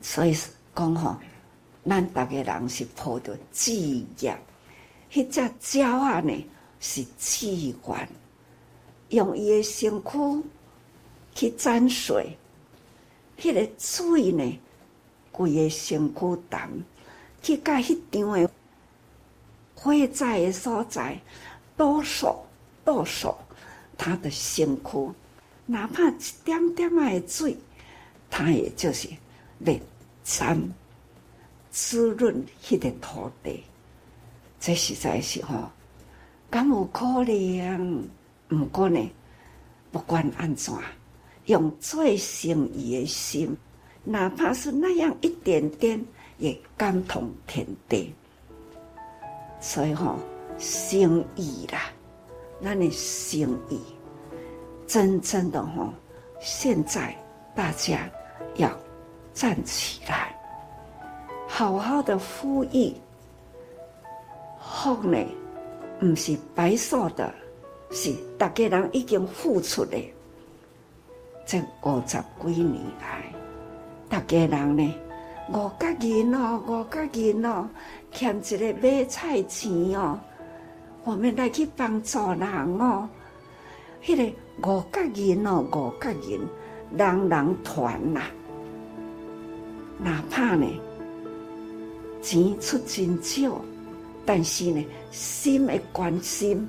[0.00, 0.36] 所以
[0.74, 1.16] 讲吼。
[1.84, 4.38] 咱逐个人是抱着志业，
[5.10, 6.32] 迄只鸟啊呢
[6.84, 7.46] 是志
[7.86, 8.08] 愿，
[9.10, 10.42] 用伊诶身躯
[11.32, 12.36] 去沾水，
[13.38, 14.58] 迄、个水呢，
[15.30, 16.68] 规个身躯淡，
[17.40, 18.48] 去甲迄张诶
[19.76, 21.20] 火灾诶所在，
[21.76, 22.34] 多数
[22.84, 23.32] 多数，
[23.96, 25.14] 他的身躯，
[25.66, 27.56] 哪怕一点点仔个水，
[28.28, 29.08] 他也就是
[29.60, 29.80] 来
[30.24, 30.60] 沾。
[31.70, 33.62] 滋润迄个土地，
[34.60, 35.70] 这实在是吼，
[36.52, 38.06] 敢有可能？
[38.50, 39.10] 毋过呢，
[39.90, 40.74] 不管安怎，
[41.46, 43.56] 用最诚意的心，
[44.04, 46.04] 哪怕是那样一点点，
[46.36, 48.14] 也感动天地。
[49.62, 50.18] 所以吼，
[50.58, 51.90] 诚意啦，
[52.62, 53.80] 咱的诚意，
[54.86, 55.88] 真正的吼，
[56.38, 57.16] 现在
[57.54, 58.10] 大家
[58.56, 58.70] 要
[59.32, 60.38] 站起来。
[61.48, 62.92] 好好的呼吁，
[64.60, 65.18] 福呢，
[66.02, 67.32] 不是白说的，
[67.92, 69.96] 是大家人已经付出的。
[71.46, 73.32] 这五十几年来，
[74.08, 74.94] 大家人呢，
[75.50, 77.68] 五角银哦，五角银哦，
[78.10, 80.18] 欠一个买菜钱哦，
[81.04, 82.42] 我们来去帮助人
[82.80, 83.08] 哦。
[84.02, 86.40] 迄、那个五角银哦，五角银，
[86.98, 88.26] 人人团呐、啊，
[89.98, 90.66] 哪怕呢
[92.20, 93.60] 钱出真少，
[94.24, 96.68] 但是呢心的关心，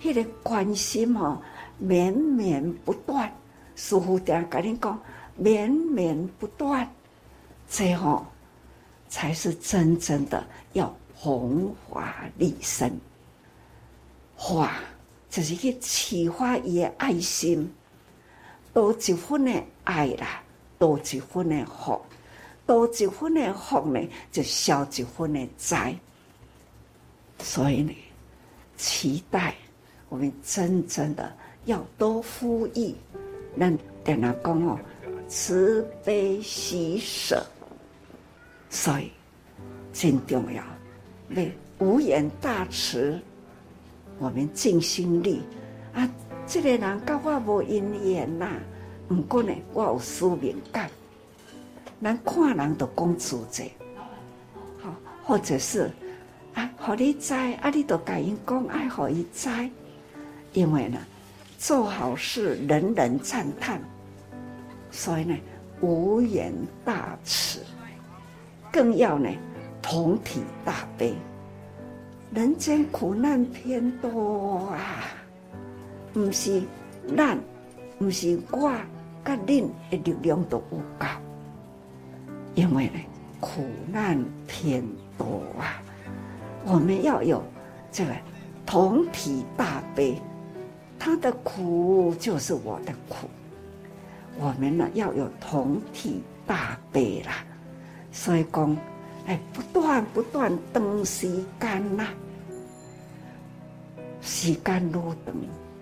[0.00, 1.40] 迄、那个关心哦，
[1.78, 3.32] 绵绵不断。
[3.76, 5.00] 师父定跟你讲，
[5.36, 6.88] 绵绵不断，
[7.68, 8.24] 最后
[9.08, 10.44] 才是真正的
[10.74, 12.92] 要弘法利身。
[14.36, 14.74] 法
[15.30, 17.72] 就是去启发伊的爱心，
[18.72, 20.42] 多一分的爱啦，
[20.78, 22.00] 多一分的福，
[22.66, 24.00] 多一分的福呢，
[24.30, 25.96] 就消一分的灾。
[27.44, 27.94] 所以呢，
[28.74, 29.54] 期待
[30.08, 31.30] 我们真正的
[31.66, 32.94] 要多呼吁。
[33.54, 34.78] 让电脑讲哦，
[35.28, 37.44] 慈悲喜舍，
[38.70, 39.12] 所以
[39.92, 40.64] 真重要。
[41.36, 43.20] 为无缘大慈，
[44.18, 45.42] 我们尽心力
[45.92, 46.08] 啊！
[46.46, 48.48] 这个人跟我无因缘呐，
[49.06, 50.90] 不过呢，我有使命感。
[52.02, 53.70] 咱看人都讲自在，
[54.82, 55.90] 好，或者是
[56.54, 59.48] 啊，和你知啊，你都甲因讲爱和伊知，
[60.52, 60.98] 因为呢。
[61.56, 63.80] 做好事，人人赞叹，
[64.90, 65.34] 所以呢，
[65.80, 66.52] 无言
[66.84, 67.60] 大慈，
[68.70, 69.30] 更要呢，
[69.80, 71.14] 同体大悲。
[72.34, 75.04] 人间苦难偏多啊，
[76.12, 76.62] 不是
[77.16, 77.38] 咱，
[77.98, 78.70] 不是我，
[79.24, 81.06] 甲恁的力量都有够，
[82.54, 83.00] 因为呢，
[83.40, 84.84] 苦难偏
[85.16, 85.80] 多啊，
[86.64, 87.42] 我们要有
[87.92, 88.12] 这个
[88.66, 90.20] 同体大悲。
[90.98, 93.28] 他的苦就是我的苦，
[94.38, 97.44] 我们呢要有同体大悲啦。
[98.10, 98.74] 所以讲，
[99.26, 101.28] 哎，不断不断长时
[101.60, 102.06] 间呐，
[104.22, 105.34] 时间愈长，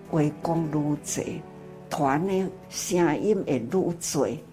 [0.09, 1.41] 话讲愈济，
[1.89, 4.43] 团呢声音会愈济，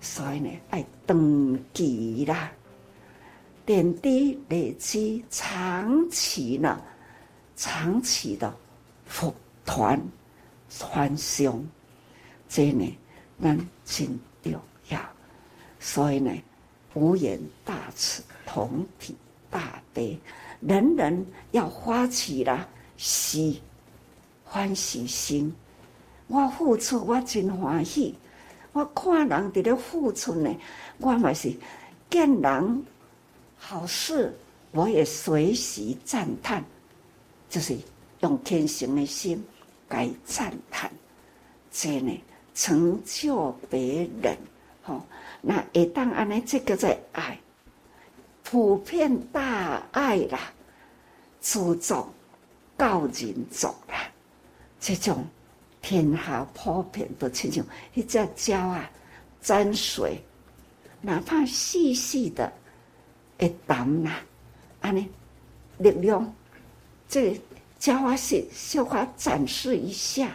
[0.00, 2.50] 所以呢，爱长期啦，
[3.64, 6.80] 点滴累积，长期呢，
[7.56, 8.54] 长期的
[9.06, 9.34] 福。
[9.64, 10.02] 团
[10.76, 11.64] 团雄，
[12.48, 12.98] 这呢，
[13.40, 14.08] 咱真
[14.42, 14.52] 重
[14.88, 15.00] 要。
[15.78, 16.32] 所以呢，
[16.94, 19.14] 无缘大慈，同体
[19.48, 20.18] 大悲，
[20.58, 23.62] 人人要发起了喜
[24.44, 25.54] 欢喜心。
[26.26, 28.16] 我付出，我真欢喜。
[28.72, 30.52] 我看人伫咧付出呢，
[30.98, 31.56] 我嘛是
[32.10, 32.84] 见人
[33.64, 34.36] 好事，
[34.72, 36.64] 我也随喜赞叹，
[37.48, 37.78] 就是
[38.20, 39.42] 用虔诚的心。
[39.88, 40.90] 该赞叹，
[41.70, 42.18] 这呢
[42.54, 44.36] 成就别人，
[44.82, 45.00] 吼，
[45.40, 47.38] 那一旦安尼，这个在爱，
[48.42, 50.52] 普遍大爱啦，
[51.42, 52.08] 注重
[52.74, 54.10] 告人族啦，
[54.80, 55.24] 这种
[55.82, 58.90] 天下普遍都亲像一只鸟啊，
[59.42, 60.18] 沾水，
[61.02, 62.50] 哪怕细细的
[63.44, 64.20] 一点啦，
[64.80, 65.08] 安尼
[65.78, 66.34] 力量，
[67.08, 67.40] 这个。
[67.82, 70.30] 教我是绣花展示一下，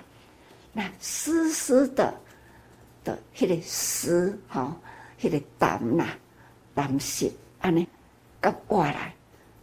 [0.73, 2.13] 那丝丝的
[3.05, 4.75] 的迄个丝哈，
[5.17, 6.05] 迄个淡呐，
[6.75, 7.25] 淡色
[7.61, 7.87] 安尼，
[8.41, 9.13] 甲过来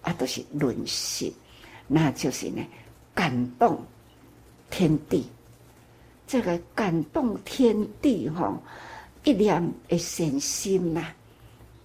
[0.00, 1.30] 啊，都是润色，
[1.86, 2.66] 那就是呢
[3.14, 3.84] 感动
[4.70, 5.26] 天地。
[6.26, 8.58] 这个感动天地哈，
[9.24, 11.04] 一念的善心呐，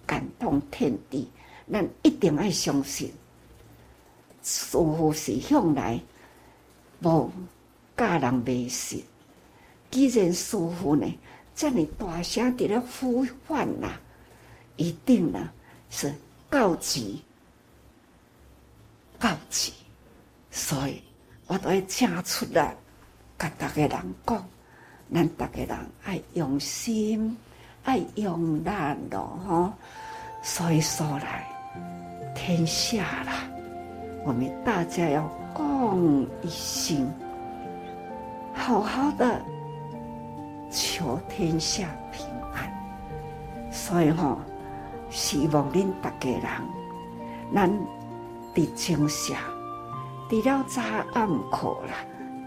[0.06, 1.28] 感动天地，
[1.72, 3.12] 咱一定要相信。
[4.42, 6.00] 师父是向来
[7.02, 7.30] 无
[7.96, 9.04] 教人迷信。
[9.90, 11.06] 既然师父呢，
[11.54, 13.92] 这么大声伫咧呼唤呐，
[14.76, 15.50] 一定呢
[15.90, 16.14] 是
[16.48, 17.22] 告急，
[19.18, 19.72] 告急。
[20.50, 21.02] 所以
[21.46, 22.74] 我都要请出来，
[23.38, 24.48] 甲大家人讲，
[25.12, 27.36] 咱大家人爱用心，
[27.82, 28.70] 爱用力
[29.10, 29.72] 咯，吼。
[30.42, 31.46] 所以说来，
[32.42, 33.44] 天下啦。
[34.24, 37.06] 我们大家要共一心，
[38.54, 39.42] 好好的
[40.70, 43.70] 求天下平安。
[43.70, 44.38] 所以哈，
[45.10, 46.42] 希望恁大家人，
[47.54, 47.70] 咱
[48.54, 49.36] 伫正下，
[50.30, 50.80] 除了早
[51.12, 51.92] 暗课啦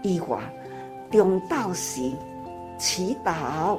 [0.02, 0.38] 以外，
[1.08, 2.12] 中昼时
[2.78, 3.78] 祈祷，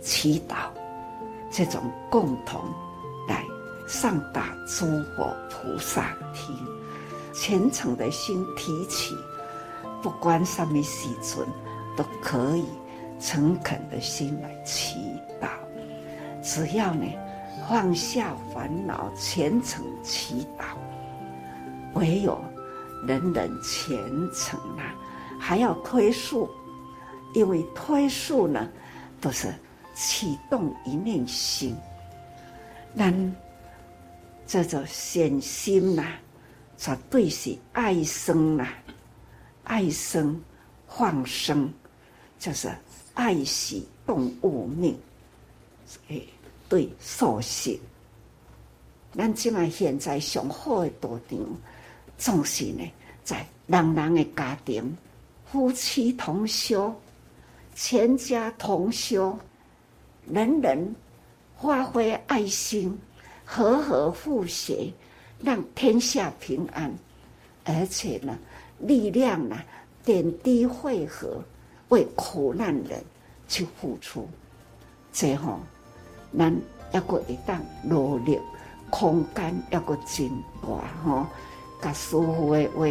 [0.00, 0.54] 祈祷
[1.50, 2.60] 这种共同
[3.28, 3.42] 来。
[3.86, 6.56] 上达诸佛菩萨听，
[7.32, 9.14] 虔诚的心提起，
[10.02, 11.46] 不管什么时阵
[11.96, 12.64] 都可以
[13.20, 14.96] 诚恳的心来祈
[15.40, 15.48] 祷。
[16.42, 17.06] 只要呢，
[17.68, 20.64] 放下烦恼，虔诚祈祷。
[21.94, 22.42] 唯有
[23.06, 23.96] 人人虔
[24.34, 24.94] 诚啊，
[25.38, 26.48] 还要推素，
[27.34, 28.68] 因为推素呢，
[29.20, 29.54] 都是
[29.94, 31.76] 启动一念心，
[32.96, 33.36] 咱
[34.46, 36.20] 这种显心啦、啊，
[36.76, 38.74] 绝对是爱生啦、
[39.64, 40.40] 爱生
[40.86, 41.72] 放生，
[42.38, 42.70] 就是
[43.14, 44.96] 爱惜动物命，
[46.08, 46.28] 诶，
[46.68, 47.78] 对兽性。
[49.16, 51.38] 咱即卖现在上好的道场。
[52.16, 52.88] 总是呢，
[53.24, 54.96] 在人人的家庭，
[55.50, 56.94] 夫妻同修，
[57.74, 59.36] 全家同修，
[60.26, 60.94] 人人
[61.60, 62.96] 发挥爱心，
[63.44, 64.92] 和和和谐，
[65.40, 66.92] 让天下平安。
[67.64, 68.36] 而且呢，
[68.78, 69.56] 力量呢，
[70.04, 71.42] 点滴汇合，
[71.88, 73.02] 为苦难人
[73.48, 74.28] 去付出。
[75.12, 75.60] 最后，
[76.36, 76.54] 咱
[76.92, 78.38] 要个一旦努力，
[78.90, 80.28] 空间要个真
[80.60, 80.68] 大
[81.04, 81.26] 吼。
[81.80, 82.86] 把师傅的话，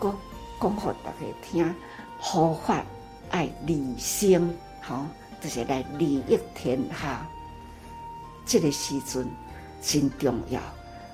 [0.00, 0.16] 讲
[0.60, 1.74] 讲给大家听，
[2.20, 2.82] 佛法
[3.30, 5.06] 爱利生，好，
[5.40, 7.26] 就是来利益天下。
[8.46, 9.28] 这个时阵
[9.80, 10.60] 真重要，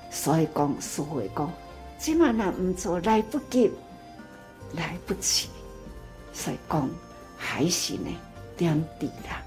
[0.09, 1.51] 所以讲师傅讲，
[1.97, 3.71] 今晚若唔做来不及，
[4.73, 5.49] 来不及。
[6.33, 6.89] 所以讲，
[7.37, 8.09] 还是呢，
[8.57, 9.41] 点滴啦，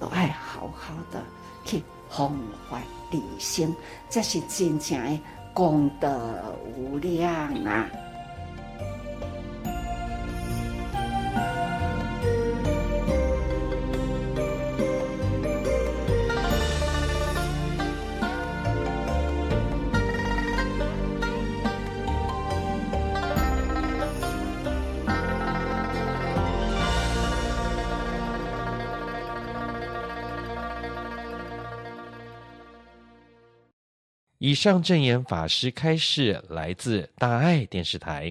[0.00, 1.22] 都爱好好的
[1.64, 2.36] 去弘
[2.70, 3.74] 法利生，
[4.08, 5.20] 这是真正的。
[5.54, 6.42] 功德
[6.78, 7.86] 无量啊！
[34.52, 38.30] 以上证言法师开示，来自大爱电视台。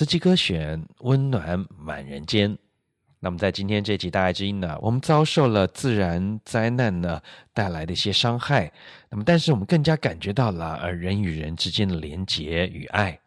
[0.00, 2.56] 慈济歌选，温暖满人间。
[3.18, 7.20] 那么，在今天这集大爱之音呢，我们遭受了自然灾难呢
[7.52, 8.72] 带来的一些伤害。
[9.10, 13.20] 那么，但是我们更加感觉到了呃人与人之间的连结与爱。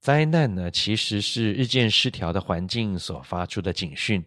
[0.00, 4.20] 灾难呢，其实是日渐失调的环境所发出的警讯。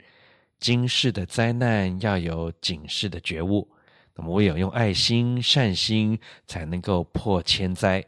[0.61, 3.69] 今世的灾难要有警示的觉悟。
[4.15, 6.17] 那么，唯有用爱心、善心，
[6.47, 8.01] 才能够破千灾。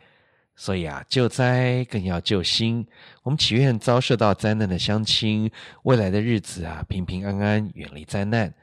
[0.55, 2.85] 所以啊，救灾更要救心。
[3.23, 5.51] 我们祈愿遭受到灾难的乡亲，
[5.83, 8.53] 未来的日子啊，平平安安，远离灾难。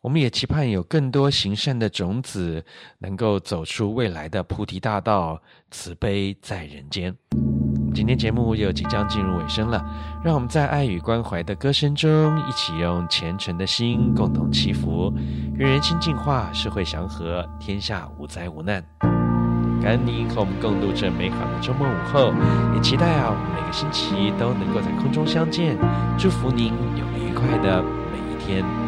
[0.00, 2.64] 我们也期盼有更多行善的种子，
[2.98, 7.16] 能够走出未来的菩提大道，慈悲在人间。
[7.94, 9.82] 今天节目又即将进入尾声了，
[10.22, 15.12] 让我们在爱与关怀的歌声中，一起用虔诚的心共同祈福，
[15.54, 19.17] 愿人心净化，社会祥和，天下无灾无难。
[19.82, 22.32] 感恩您和我们共度这美好的周末午后，
[22.74, 25.76] 也期待啊，我们每个星期都能够在空中相见。
[26.18, 28.87] 祝福您有愉快的每一天。